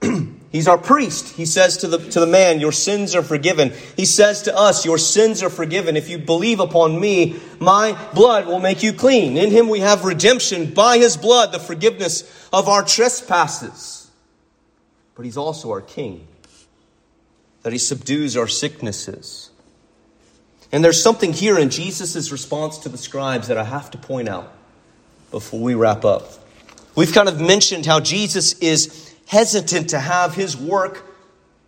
he's 0.52 0.68
our 0.68 0.78
priest. 0.78 1.34
He 1.34 1.46
says 1.46 1.78
to 1.78 1.88
the, 1.88 1.98
to 2.10 2.20
the 2.20 2.26
man, 2.26 2.60
Your 2.60 2.70
sins 2.70 3.14
are 3.14 3.22
forgiven. 3.22 3.72
He 3.96 4.04
says 4.04 4.42
to 4.42 4.56
us, 4.56 4.84
Your 4.84 4.98
sins 4.98 5.42
are 5.42 5.50
forgiven. 5.50 5.96
If 5.96 6.08
you 6.08 6.18
believe 6.18 6.60
upon 6.60 7.00
me, 7.00 7.40
my 7.58 7.98
blood 8.14 8.46
will 8.46 8.60
make 8.60 8.82
you 8.82 8.92
clean. 8.92 9.36
In 9.36 9.50
him 9.50 9.68
we 9.68 9.80
have 9.80 10.04
redemption 10.04 10.72
by 10.72 10.98
his 10.98 11.16
blood, 11.16 11.52
the 11.52 11.58
forgiveness 11.58 12.22
of 12.52 12.68
our 12.68 12.84
trespasses. 12.84 14.10
But 15.14 15.24
he's 15.24 15.36
also 15.36 15.70
our 15.70 15.80
king 15.80 16.28
that 17.62 17.72
he 17.72 17.78
subdues 17.78 18.36
our 18.36 18.48
sicknesses. 18.48 19.50
And 20.72 20.82
there's 20.84 21.02
something 21.02 21.32
here 21.32 21.58
in 21.58 21.70
Jesus' 21.70 22.32
response 22.32 22.78
to 22.78 22.88
the 22.88 22.98
scribes 22.98 23.48
that 23.48 23.58
I 23.58 23.64
have 23.64 23.90
to 23.92 23.98
point 23.98 24.28
out 24.28 24.52
before 25.30 25.60
we 25.60 25.74
wrap 25.74 26.04
up. 26.04 26.28
We've 26.94 27.12
kind 27.12 27.28
of 27.28 27.40
mentioned 27.40 27.86
how 27.86 28.00
Jesus 28.00 28.54
is 28.58 29.11
hesitant 29.26 29.90
to 29.90 30.00
have 30.00 30.34
his 30.34 30.56
work 30.56 31.04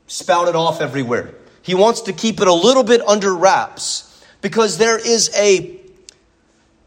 spouted 0.06 0.54
off 0.54 0.80
everywhere. 0.80 1.34
He 1.62 1.74
wants 1.74 2.02
to 2.02 2.12
keep 2.12 2.40
it 2.40 2.48
a 2.48 2.52
little 2.52 2.84
bit 2.84 3.00
under 3.08 3.34
wraps 3.34 4.22
because 4.40 4.76
there 4.76 4.98
is 4.98 5.30
a, 5.34 5.80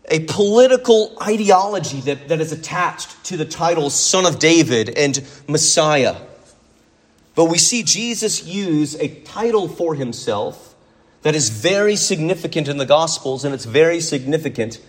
a 0.09 0.19
political 0.25 1.17
ideology 1.21 2.01
that, 2.01 2.27
that 2.27 2.39
is 2.39 2.51
attached 2.51 3.23
to 3.25 3.37
the 3.37 3.45
titles 3.45 3.95
Son 3.95 4.25
of 4.25 4.37
David 4.37 4.89
and 4.89 5.23
Messiah. 5.47 6.15
But 7.33 7.45
we 7.45 7.57
see 7.57 7.83
Jesus 7.83 8.45
use 8.45 8.95
a 8.95 9.07
title 9.07 9.67
for 9.67 9.95
himself 9.95 10.75
that 11.23 11.35
is 11.35 11.49
very 11.49 11.95
significant 11.95 12.67
in 12.67 12.77
the 12.77 12.85
Gospels 12.85 13.43
and 13.43 13.53
it's 13.53 13.65
very 13.65 13.99
significant 13.99 14.79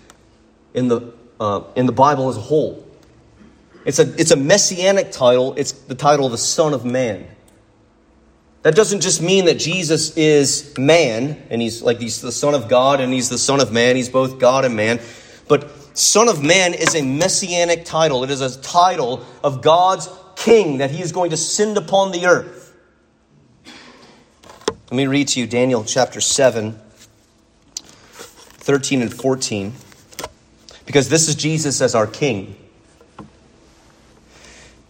in 0.74 0.88
the, 0.88 1.12
uh, 1.40 1.62
in 1.74 1.86
the 1.86 1.92
Bible 1.92 2.28
as 2.28 2.36
a 2.36 2.40
whole. 2.40 2.87
It's 3.88 3.98
a, 3.98 4.20
it's 4.20 4.32
a 4.32 4.36
messianic 4.36 5.12
title, 5.12 5.54
it's 5.54 5.72
the 5.72 5.94
title 5.94 6.26
of 6.26 6.32
the 6.32 6.36
Son 6.36 6.74
of 6.74 6.84
Man. 6.84 7.26
That 8.60 8.74
doesn't 8.74 9.00
just 9.00 9.22
mean 9.22 9.46
that 9.46 9.54
Jesus 9.54 10.14
is 10.14 10.76
man 10.76 11.42
and 11.48 11.62
he's 11.62 11.80
like 11.80 11.98
he's 11.98 12.20
the 12.20 12.30
Son 12.30 12.52
of 12.52 12.68
God 12.68 13.00
and 13.00 13.14
he's 13.14 13.30
the 13.30 13.38
Son 13.38 13.60
of 13.62 13.72
Man, 13.72 13.96
he's 13.96 14.10
both 14.10 14.38
God 14.38 14.66
and 14.66 14.76
man. 14.76 15.00
But 15.48 15.70
Son 15.96 16.28
of 16.28 16.44
Man 16.44 16.74
is 16.74 16.94
a 16.94 17.00
messianic 17.00 17.86
title, 17.86 18.24
it 18.24 18.30
is 18.30 18.42
a 18.42 18.60
title 18.60 19.24
of 19.42 19.62
God's 19.62 20.10
king 20.36 20.76
that 20.78 20.90
he 20.90 21.00
is 21.00 21.10
going 21.10 21.30
to 21.30 21.38
send 21.38 21.78
upon 21.78 22.12
the 22.12 22.26
earth. 22.26 22.76
Let 23.64 24.92
me 24.92 25.06
read 25.06 25.28
to 25.28 25.40
you 25.40 25.46
Daniel 25.46 25.82
chapter 25.82 26.20
7, 26.20 26.78
13 27.72 29.00
and 29.00 29.14
14, 29.14 29.72
because 30.84 31.08
this 31.08 31.26
is 31.26 31.36
Jesus 31.36 31.80
as 31.80 31.94
our 31.94 32.06
king. 32.06 32.54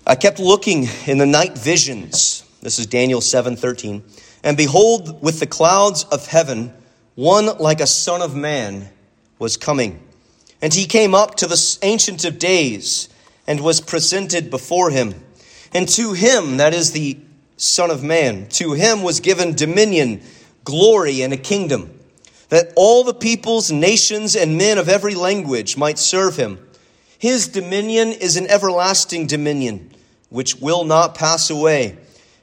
I 0.09 0.14
kept 0.14 0.38
looking 0.38 0.88
in 1.07 1.18
the 1.18 1.27
night 1.27 1.59
visions. 1.59 2.42
This 2.62 2.79
is 2.79 2.87
Daniel 2.87 3.21
7:13. 3.21 4.03
And 4.42 4.57
behold, 4.57 5.23
with 5.23 5.38
the 5.38 5.47
clouds 5.47 6.05
of 6.05 6.29
heaven, 6.29 6.73
one 7.14 7.59
like 7.59 7.83
a 7.83 7.87
son 7.87 8.23
of 8.23 8.35
man 8.35 8.88
was 9.38 9.59
coming. 9.59 10.01
And 10.62 10.73
he 10.73 10.87
came 10.87 11.14
up 11.14 11.35
to 11.37 11.47
the 11.47 11.79
Ancient 11.83 12.25
of 12.25 12.38
Days 12.38 13.11
and 13.47 13.61
was 13.61 13.83
presented 13.83 14.49
before 14.49 14.88
him. 14.88 15.14
And 15.75 15.87
to 15.90 16.14
him, 16.14 16.57
that 16.57 16.73
is 16.73 16.92
the 16.92 17.18
Son 17.59 17.90
of 17.90 18.03
Man, 18.03 18.47
to 18.53 18.73
him 18.73 19.03
was 19.03 19.21
given 19.21 19.55
dominion, 19.55 20.23
glory, 20.64 21.20
and 21.20 21.35
a 21.35 21.37
kingdom, 21.37 21.91
that 22.49 22.72
all 22.76 23.05
the 23.05 23.12
peoples, 23.12 23.70
nations, 23.70 24.35
and 24.35 24.57
men 24.57 24.78
of 24.78 24.89
every 24.89 25.14
language 25.14 25.76
might 25.76 25.99
serve 25.99 26.37
him. 26.37 26.59
His 27.18 27.47
dominion 27.47 28.12
is 28.12 28.39
an 28.39 28.47
everlasting 28.47 29.26
dominion, 29.26 29.91
which 30.29 30.57
will 30.57 30.85
not 30.85 31.14
pass 31.14 31.51
away, 31.51 31.97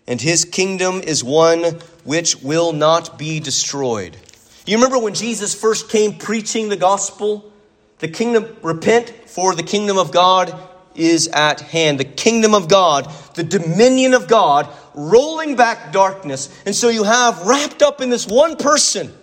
and 0.07 0.21
his 0.21 0.45
kingdom 0.45 1.01
is 1.01 1.23
one 1.23 1.63
which 2.03 2.41
will 2.41 2.73
not 2.73 3.17
be 3.17 3.39
destroyed. 3.39 4.17
You 4.65 4.77
remember 4.77 4.99
when 4.99 5.13
Jesus 5.13 5.53
first 5.53 5.89
came 5.89 6.17
preaching 6.17 6.69
the 6.69 6.77
gospel? 6.77 7.51
The 7.99 8.07
kingdom, 8.07 8.55
repent, 8.61 9.09
for 9.27 9.55
the 9.55 9.63
kingdom 9.63 9.97
of 9.97 10.11
God 10.11 10.57
is 10.95 11.27
at 11.27 11.61
hand. 11.61 11.99
The 11.99 12.05
kingdom 12.05 12.53
of 12.53 12.67
God, 12.67 13.11
the 13.35 13.43
dominion 13.43 14.13
of 14.13 14.27
God, 14.27 14.67
rolling 14.93 15.55
back 15.55 15.91
darkness. 15.91 16.49
And 16.65 16.75
so 16.75 16.89
you 16.89 17.03
have 17.03 17.45
wrapped 17.45 17.81
up 17.81 18.01
in 18.01 18.09
this 18.09 18.27
one 18.27 18.55
person. 18.55 19.13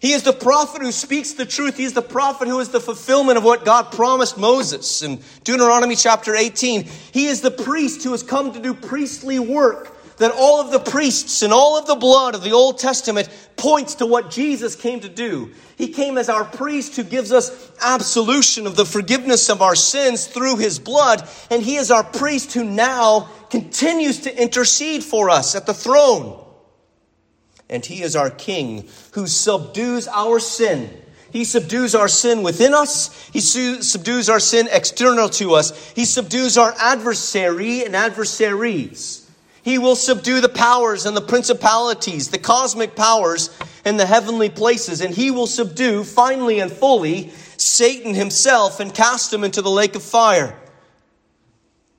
He 0.00 0.12
is 0.12 0.22
the 0.22 0.32
prophet 0.32 0.82
who 0.82 0.92
speaks 0.92 1.32
the 1.32 1.46
truth. 1.46 1.76
He 1.76 1.84
is 1.84 1.94
the 1.94 2.02
prophet 2.02 2.48
who 2.48 2.60
is 2.60 2.68
the 2.68 2.80
fulfillment 2.80 3.38
of 3.38 3.44
what 3.44 3.64
God 3.64 3.92
promised 3.92 4.36
Moses 4.36 5.02
in 5.02 5.20
Deuteronomy 5.44 5.96
chapter 5.96 6.34
18. 6.34 6.84
He 7.12 7.26
is 7.26 7.40
the 7.40 7.50
priest 7.50 8.04
who 8.04 8.12
has 8.12 8.22
come 8.22 8.52
to 8.52 8.60
do 8.60 8.74
priestly 8.74 9.38
work 9.38 9.96
that 10.18 10.32
all 10.32 10.60
of 10.60 10.70
the 10.70 10.78
priests 10.78 11.42
and 11.42 11.52
all 11.52 11.78
of 11.78 11.86
the 11.86 11.94
blood 11.94 12.34
of 12.34 12.42
the 12.42 12.52
Old 12.52 12.78
Testament 12.78 13.28
points 13.56 13.96
to 13.96 14.06
what 14.06 14.30
Jesus 14.30 14.74
came 14.74 15.00
to 15.00 15.08
do. 15.08 15.52
He 15.76 15.88
came 15.88 16.16
as 16.16 16.28
our 16.28 16.44
priest 16.44 16.96
who 16.96 17.04
gives 17.04 17.32
us 17.32 17.70
absolution 17.82 18.66
of 18.66 18.76
the 18.76 18.86
forgiveness 18.86 19.50
of 19.50 19.60
our 19.60 19.74
sins 19.74 20.26
through 20.26 20.56
his 20.56 20.78
blood. 20.78 21.28
And 21.50 21.62
he 21.62 21.76
is 21.76 21.90
our 21.90 22.04
priest 22.04 22.54
who 22.54 22.64
now 22.64 23.28
continues 23.50 24.20
to 24.20 24.42
intercede 24.42 25.04
for 25.04 25.28
us 25.28 25.54
at 25.54 25.66
the 25.66 25.74
throne. 25.74 26.45
And 27.68 27.84
he 27.84 28.02
is 28.02 28.14
our 28.14 28.30
king 28.30 28.88
who 29.12 29.26
subdues 29.26 30.08
our 30.08 30.38
sin. 30.38 30.90
He 31.32 31.44
subdues 31.44 31.94
our 31.94 32.08
sin 32.08 32.42
within 32.42 32.72
us. 32.72 33.28
He 33.32 33.40
su- 33.40 33.82
subdues 33.82 34.28
our 34.28 34.40
sin 34.40 34.68
external 34.70 35.28
to 35.30 35.54
us. 35.54 35.90
He 35.90 36.04
subdues 36.04 36.56
our 36.56 36.74
adversary 36.78 37.84
and 37.84 37.96
adversaries. 37.96 39.28
He 39.62 39.78
will 39.78 39.96
subdue 39.96 40.40
the 40.40 40.48
powers 40.48 41.06
and 41.06 41.16
the 41.16 41.20
principalities, 41.20 42.28
the 42.28 42.38
cosmic 42.38 42.94
powers 42.94 43.50
and 43.84 43.98
the 43.98 44.06
heavenly 44.06 44.48
places, 44.48 45.00
and 45.00 45.12
he 45.12 45.32
will 45.32 45.48
subdue 45.48 46.04
finally 46.04 46.60
and 46.60 46.70
fully 46.70 47.32
Satan 47.56 48.14
himself 48.14 48.78
and 48.78 48.94
cast 48.94 49.32
him 49.32 49.42
into 49.42 49.62
the 49.62 49.70
lake 49.70 49.96
of 49.96 50.04
fire. 50.04 50.56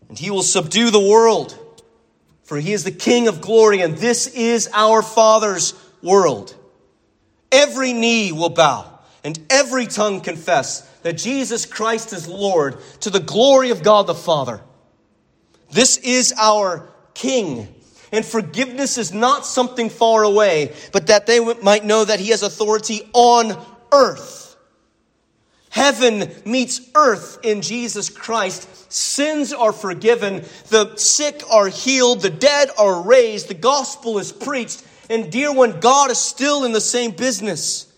And 0.08 0.18
he 0.18 0.32
will 0.32 0.44
subdue 0.44 0.92
the 0.92 1.00
world, 1.00 1.60
for 2.48 2.58
he 2.58 2.72
is 2.72 2.86
the 2.86 2.92
King 2.92 3.28
of 3.28 3.42
glory, 3.42 3.82
and 3.82 3.98
this 3.98 4.26
is 4.28 4.70
our 4.74 5.02
Father's 5.02 5.74
world. 6.02 6.56
Every 7.52 7.92
knee 7.92 8.32
will 8.32 8.50
bow, 8.50 9.00
and 9.22 9.38
every 9.50 9.86
tongue 9.86 10.22
confess 10.22 10.80
that 11.04 11.18
Jesus 11.18 11.66
Christ 11.66 12.14
is 12.14 12.26
Lord 12.26 12.78
to 13.02 13.10
the 13.10 13.20
glory 13.20 13.72
of 13.72 13.84
God 13.84 14.08
the 14.08 14.16
Father. 14.16 14.62
This 15.72 15.98
is 15.98 16.34
our 16.38 16.88
king. 17.14 17.68
And 18.14 18.26
forgiveness 18.26 18.98
is 18.98 19.12
not 19.12 19.46
something 19.46 19.90
far 19.90 20.24
away, 20.24 20.74
but 20.94 21.08
that 21.08 21.26
they 21.26 21.42
might 21.42 21.84
know 21.84 22.06
that 22.06 22.22
he 22.22 22.30
has 22.30 22.44
authority 22.44 23.10
on 23.12 23.62
earth. 23.92 24.47
Heaven 25.70 26.32
meets 26.46 26.82
earth 26.96 27.40
in 27.44 27.62
Jesus 27.62 28.10
Christ. 28.10 28.92
Sins 28.92 29.52
are 29.54 29.74
forgiven. 29.74 30.44
The 30.70 30.96
sick 30.96 31.44
are 31.52 31.68
healed. 31.68 32.22
The 32.22 32.30
dead 32.30 32.70
are 32.78 33.02
raised. 33.02 33.50
The 33.50 33.54
gospel 33.54 34.18
is 34.18 34.32
preached. 34.32 34.84
And 35.10 35.32
dear 35.32 35.54
one, 35.54 35.80
God 35.80 36.12
is 36.12 36.18
still 36.18 36.64
in 36.64 36.72
the 36.72 36.82
same 36.82 37.12
business. 37.12 37.92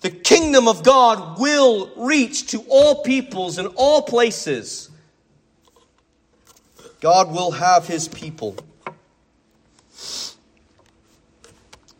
The 0.00 0.10
kingdom 0.10 0.68
of 0.68 0.82
God 0.82 1.38
will 1.40 1.90
reach 1.96 2.48
to 2.48 2.64
all 2.68 3.02
peoples 3.02 3.58
and 3.58 3.68
all 3.76 4.02
places. 4.02 4.90
God 7.00 7.32
will 7.32 7.52
have 7.52 7.86
his 7.86 8.08
people. 8.08 8.56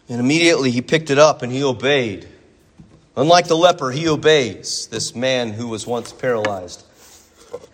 And 0.08 0.20
immediately 0.20 0.70
he 0.70 0.82
picked 0.82 1.10
it 1.10 1.18
up 1.18 1.42
and 1.42 1.52
he 1.52 1.62
obeyed. 1.62 2.28
Unlike 3.16 3.48
the 3.48 3.56
leper, 3.56 3.90
he 3.90 4.08
obeys 4.08 4.86
this 4.86 5.14
man 5.14 5.52
who 5.52 5.68
was 5.68 5.86
once 5.86 6.12
paralyzed. 6.12 6.84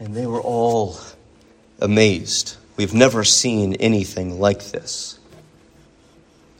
And 0.01 0.15
they 0.15 0.27
were 0.27 0.41
all 0.41 0.99
amazed. 1.81 2.57
We've 2.77 2.95
never 2.95 3.23
seen 3.25 3.75
anything 3.75 4.41
like 4.41 4.65
this. 4.71 5.19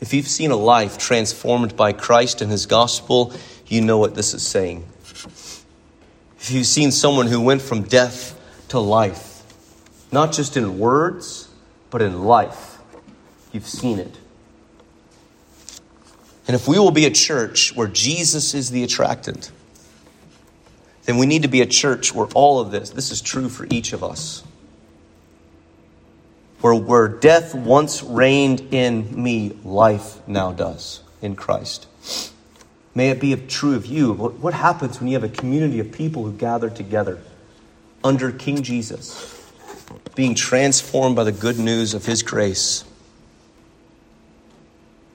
If 0.01 0.15
you've 0.15 0.29
seen 0.29 0.53
a 0.53 0.57
life 0.57 0.97
transformed 0.97 1.77
by 1.77 1.93
Christ 1.93 2.41
and 2.41 2.51
his 2.51 2.67
gospel, 2.67 3.33
you 3.67 3.81
know 3.81 3.99
what 3.99 4.15
this 4.15 4.33
is 4.33 4.47
saying. 4.47 4.87
If 6.39 6.51
you've 6.51 6.67
seen 6.67 6.93
someone 6.93 7.27
who 7.27 7.41
went 7.41 7.63
from 7.63 7.83
death 7.83 8.39
to 8.69 8.79
life, 8.79 9.43
not 10.13 10.33
just 10.33 10.57
in 10.57 10.79
words, 10.79 11.49
but 11.91 12.01
in 12.01 12.25
life. 12.25 12.79
You've 13.53 13.67
seen 13.67 13.99
it. 13.99 14.15
And 16.49 16.55
if 16.55 16.67
we 16.67 16.79
will 16.79 16.91
be 16.91 17.07
a 17.07 17.11
church 17.11 17.77
where 17.77 17.87
Jesus 17.87 18.55
is 18.55 18.71
the 18.71 18.83
attractant, 18.83 19.53
then 21.05 21.19
we 21.19 21.27
need 21.27 21.43
to 21.43 21.49
be 21.49 21.61
a 21.61 21.67
church 21.67 22.13
where 22.13 22.27
all 22.35 22.59
of 22.59 22.73
this, 22.73 22.91
this 22.91 23.13
is 23.13 23.21
true 23.21 23.49
for 23.49 23.67
each 23.71 23.93
of 23.93 24.03
us. 24.03 24.43
Where, 26.61 26.75
where 26.75 27.07
death 27.07 27.55
once 27.55 28.03
reigned 28.03 28.75
in 28.75 29.23
me, 29.23 29.57
life 29.63 30.27
now 30.27 30.51
does 30.51 31.03
in 31.23 31.37
Christ. 31.37 31.87
May 32.97 33.11
it 33.11 33.21
be 33.21 33.37
true 33.37 33.77
of 33.77 33.87
you. 33.87 34.13
What, 34.13 34.41
what 34.41 34.55
happens 34.55 34.99
when 34.99 35.09
you 35.09 35.15
have 35.15 35.23
a 35.23 35.29
community 35.29 35.79
of 35.79 35.93
people 35.93 36.25
who 36.25 36.33
gather 36.33 36.69
together 36.69 37.21
under 38.03 38.33
King 38.33 38.63
Jesus? 38.63 39.39
being 40.15 40.35
transformed 40.35 41.17
by 41.17 41.25
the 41.25 41.33
good 41.33 41.59
news 41.59 41.95
of 41.95 42.05
His 42.05 42.23
grace. 42.23 42.85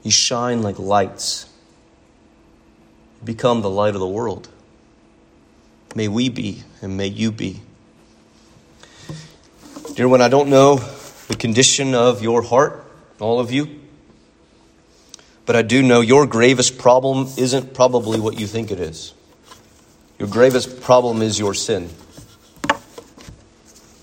You 0.04 0.12
shine 0.12 0.62
like 0.62 0.78
lights, 0.78 1.48
you 3.20 3.26
become 3.26 3.62
the 3.62 3.70
light 3.70 3.96
of 3.96 4.02
the 4.02 4.08
world. 4.08 4.50
May 5.96 6.08
we 6.08 6.30
be, 6.30 6.64
and 6.82 6.98
may 6.98 7.08
you 7.08 7.32
be. 7.32 7.62
Dear 9.96 10.08
one, 10.08 10.22
I 10.22 10.28
don't 10.28 10.50
know 10.50 10.78
the 11.28 11.36
condition 11.36 11.96
of 11.96 12.22
your 12.22 12.42
heart, 12.42 12.86
all 13.20 13.40
of 13.40 13.52
you, 13.52 13.80
but 15.46 15.56
I 15.56 15.62
do 15.62 15.82
know 15.82 16.02
your 16.02 16.26
gravest 16.26 16.78
problem 16.78 17.28
isn't 17.38 17.74
probably 17.74 18.20
what 18.20 18.40
you 18.40 18.48
think 18.48 18.72
it 18.72 18.80
is. 18.80 19.14
Your 20.20 20.28
gravest 20.28 20.82
problem 20.82 21.22
is 21.22 21.38
your 21.38 21.54
sin. 21.54 21.90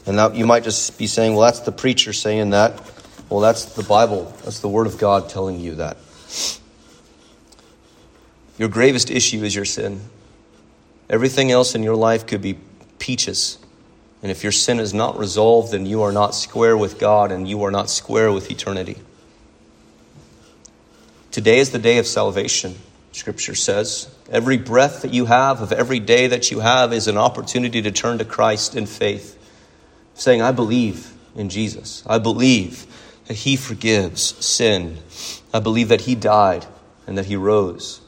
And 0.06 0.18
that, 0.18 0.34
you 0.34 0.46
might 0.46 0.64
just 0.64 0.98
be 0.98 1.06
saying, 1.06 1.34
well, 1.34 1.46
that's 1.46 1.60
the 1.60 1.72
preacher 1.72 2.12
saying 2.12 2.50
that. 2.50 2.80
Well, 3.30 3.40
that's 3.40 3.64
the 3.64 3.84
Bible. 3.84 4.24
That's 4.42 4.58
the 4.58 4.68
Word 4.68 4.88
of 4.88 4.98
God 4.98 5.28
telling 5.28 5.60
you 5.60 5.76
that. 5.76 5.96
Your 8.58 8.68
gravest 8.68 9.10
issue 9.10 9.42
is 9.44 9.54
your 9.54 9.64
sin. 9.64 10.00
Everything 11.08 11.50
else 11.50 11.74
in 11.74 11.82
your 11.82 11.94
life 11.94 12.26
could 12.26 12.42
be 12.42 12.58
peaches. 12.98 13.58
And 14.22 14.30
if 14.30 14.42
your 14.42 14.52
sin 14.52 14.80
is 14.80 14.92
not 14.92 15.16
resolved, 15.16 15.72
then 15.72 15.86
you 15.86 16.02
are 16.02 16.12
not 16.12 16.34
square 16.34 16.76
with 16.76 16.98
God 16.98 17.32
and 17.32 17.48
you 17.48 17.62
are 17.62 17.70
not 17.70 17.88
square 17.88 18.32
with 18.32 18.50
eternity. 18.50 18.96
Today 21.30 21.60
is 21.60 21.70
the 21.70 21.78
day 21.78 21.98
of 21.98 22.06
salvation, 22.06 22.74
Scripture 23.12 23.54
says. 23.54 24.12
Every 24.28 24.58
breath 24.58 25.02
that 25.02 25.14
you 25.14 25.26
have, 25.26 25.62
of 25.62 25.72
every 25.72 26.00
day 26.00 26.26
that 26.26 26.50
you 26.50 26.60
have, 26.60 26.92
is 26.92 27.06
an 27.06 27.16
opportunity 27.16 27.80
to 27.82 27.92
turn 27.92 28.18
to 28.18 28.24
Christ 28.24 28.74
in 28.74 28.86
faith 28.86 29.38
saying, 30.14 30.42
I 30.42 30.50
believe 30.50 31.12
in 31.36 31.48
Jesus. 31.48 32.02
I 32.06 32.18
believe 32.18 32.86
that 33.30 33.36
He 33.36 33.54
forgives 33.54 34.34
sin. 34.44 34.98
I 35.54 35.60
believe 35.60 35.86
that 35.90 36.00
He 36.00 36.16
died 36.16 36.66
and 37.06 37.16
that 37.16 37.26
He 37.26 37.36
rose. 37.36 38.00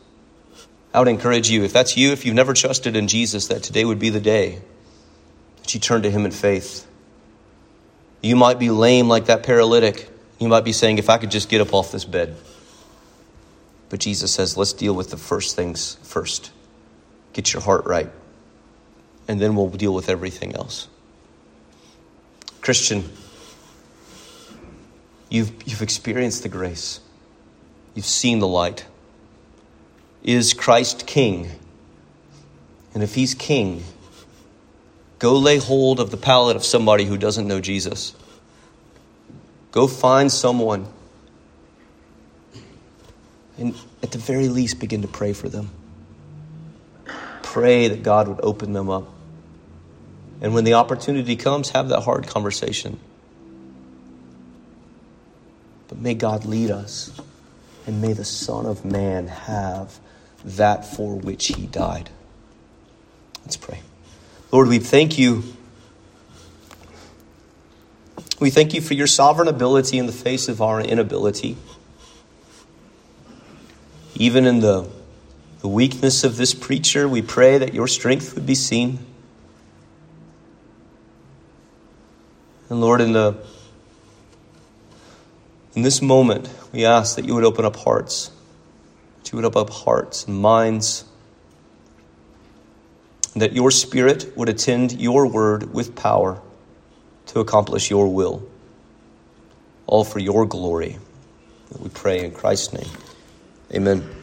I 0.92 0.98
would 0.98 1.06
encourage 1.06 1.48
you, 1.48 1.62
if 1.62 1.72
that's 1.72 1.96
you, 1.96 2.10
if 2.10 2.26
you've 2.26 2.34
never 2.34 2.54
trusted 2.54 2.96
in 2.96 3.06
Jesus, 3.06 3.46
that 3.46 3.62
today 3.62 3.84
would 3.84 4.00
be 4.00 4.08
the 4.08 4.18
day 4.18 4.62
that 5.58 5.72
you 5.74 5.78
turn 5.78 6.02
to 6.02 6.10
Him 6.10 6.24
in 6.24 6.32
faith. 6.32 6.88
You 8.20 8.34
might 8.34 8.58
be 8.58 8.70
lame 8.70 9.06
like 9.06 9.26
that 9.26 9.44
paralytic. 9.44 10.10
You 10.40 10.48
might 10.48 10.64
be 10.64 10.72
saying, 10.72 10.98
if 10.98 11.08
I 11.08 11.18
could 11.18 11.30
just 11.30 11.48
get 11.48 11.60
up 11.60 11.72
off 11.72 11.92
this 11.92 12.04
bed. 12.04 12.34
But 13.90 14.00
Jesus 14.00 14.34
says, 14.34 14.56
let's 14.56 14.72
deal 14.72 14.92
with 14.92 15.10
the 15.10 15.16
first 15.16 15.54
things 15.54 15.98
first. 16.02 16.50
Get 17.32 17.52
your 17.52 17.62
heart 17.62 17.86
right. 17.86 18.10
And 19.28 19.40
then 19.40 19.54
we'll 19.54 19.68
deal 19.68 19.94
with 19.94 20.08
everything 20.08 20.56
else. 20.56 20.88
Christian, 22.60 23.08
you've, 25.32 25.50
you've 25.66 25.82
experienced 25.82 26.42
the 26.42 26.48
grace, 26.48 27.00
you've 27.94 28.06
seen 28.06 28.38
the 28.38 28.46
light. 28.46 28.84
Is 30.22 30.52
Christ 30.52 31.06
King? 31.06 31.50
And 32.94 33.02
if 33.02 33.14
he's 33.14 33.34
King, 33.34 33.82
go 35.18 35.36
lay 35.38 35.56
hold 35.56 35.98
of 35.98 36.10
the 36.10 36.16
pallet 36.18 36.54
of 36.54 36.64
somebody 36.64 37.06
who 37.06 37.16
doesn't 37.16 37.48
know 37.48 37.60
Jesus. 37.60 38.14
Go 39.72 39.86
find 39.86 40.30
someone 40.30 40.86
and 43.56 43.74
at 44.02 44.10
the 44.10 44.18
very 44.18 44.48
least 44.48 44.78
begin 44.80 45.02
to 45.02 45.08
pray 45.08 45.32
for 45.32 45.48
them. 45.48 45.70
Pray 47.42 47.88
that 47.88 48.02
God 48.02 48.28
would 48.28 48.40
open 48.42 48.74
them 48.74 48.90
up. 48.90 49.08
And 50.42 50.54
when 50.54 50.64
the 50.64 50.74
opportunity 50.74 51.36
comes, 51.36 51.70
have 51.70 51.88
that 51.88 52.00
hard 52.02 52.26
conversation. 52.26 53.00
But 55.92 56.00
may 56.00 56.14
God 56.14 56.46
lead 56.46 56.70
us, 56.70 57.20
and 57.86 58.00
may 58.00 58.14
the 58.14 58.24
Son 58.24 58.64
of 58.64 58.82
Man 58.82 59.26
have 59.26 59.98
that 60.42 60.86
for 60.86 61.16
which 61.16 61.48
he 61.48 61.66
died. 61.66 62.08
Let's 63.42 63.58
pray. 63.58 63.82
Lord, 64.50 64.68
we 64.68 64.78
thank 64.78 65.18
you. 65.18 65.42
We 68.40 68.48
thank 68.48 68.72
you 68.72 68.80
for 68.80 68.94
your 68.94 69.06
sovereign 69.06 69.48
ability 69.48 69.98
in 69.98 70.06
the 70.06 70.12
face 70.12 70.48
of 70.48 70.62
our 70.62 70.80
inability. 70.80 71.58
Even 74.14 74.46
in 74.46 74.60
the, 74.60 74.88
the 75.60 75.68
weakness 75.68 76.24
of 76.24 76.38
this 76.38 76.54
preacher, 76.54 77.06
we 77.06 77.20
pray 77.20 77.58
that 77.58 77.74
your 77.74 77.86
strength 77.86 78.34
would 78.34 78.46
be 78.46 78.54
seen. 78.54 78.98
And 82.70 82.80
Lord, 82.80 83.02
in 83.02 83.12
the 83.12 83.36
in 85.74 85.82
this 85.82 86.02
moment, 86.02 86.48
we 86.72 86.84
ask 86.84 87.16
that 87.16 87.24
you 87.24 87.34
would 87.34 87.44
open 87.44 87.64
up 87.64 87.76
hearts, 87.76 88.30
that 89.18 89.32
you 89.32 89.36
would 89.36 89.44
open 89.44 89.62
up 89.62 89.70
hearts 89.70 90.26
and 90.26 90.38
minds, 90.38 91.04
and 93.32 93.42
that 93.42 93.52
your 93.52 93.70
Spirit 93.70 94.36
would 94.36 94.48
attend 94.48 95.00
your 95.00 95.26
word 95.26 95.72
with 95.72 95.96
power 95.96 96.40
to 97.26 97.40
accomplish 97.40 97.90
your 97.90 98.12
will, 98.12 98.46
all 99.86 100.04
for 100.04 100.18
your 100.18 100.44
glory. 100.44 100.98
We 101.78 101.88
pray 101.88 102.24
in 102.24 102.32
Christ's 102.32 102.74
name. 102.74 102.90
Amen. 103.74 104.06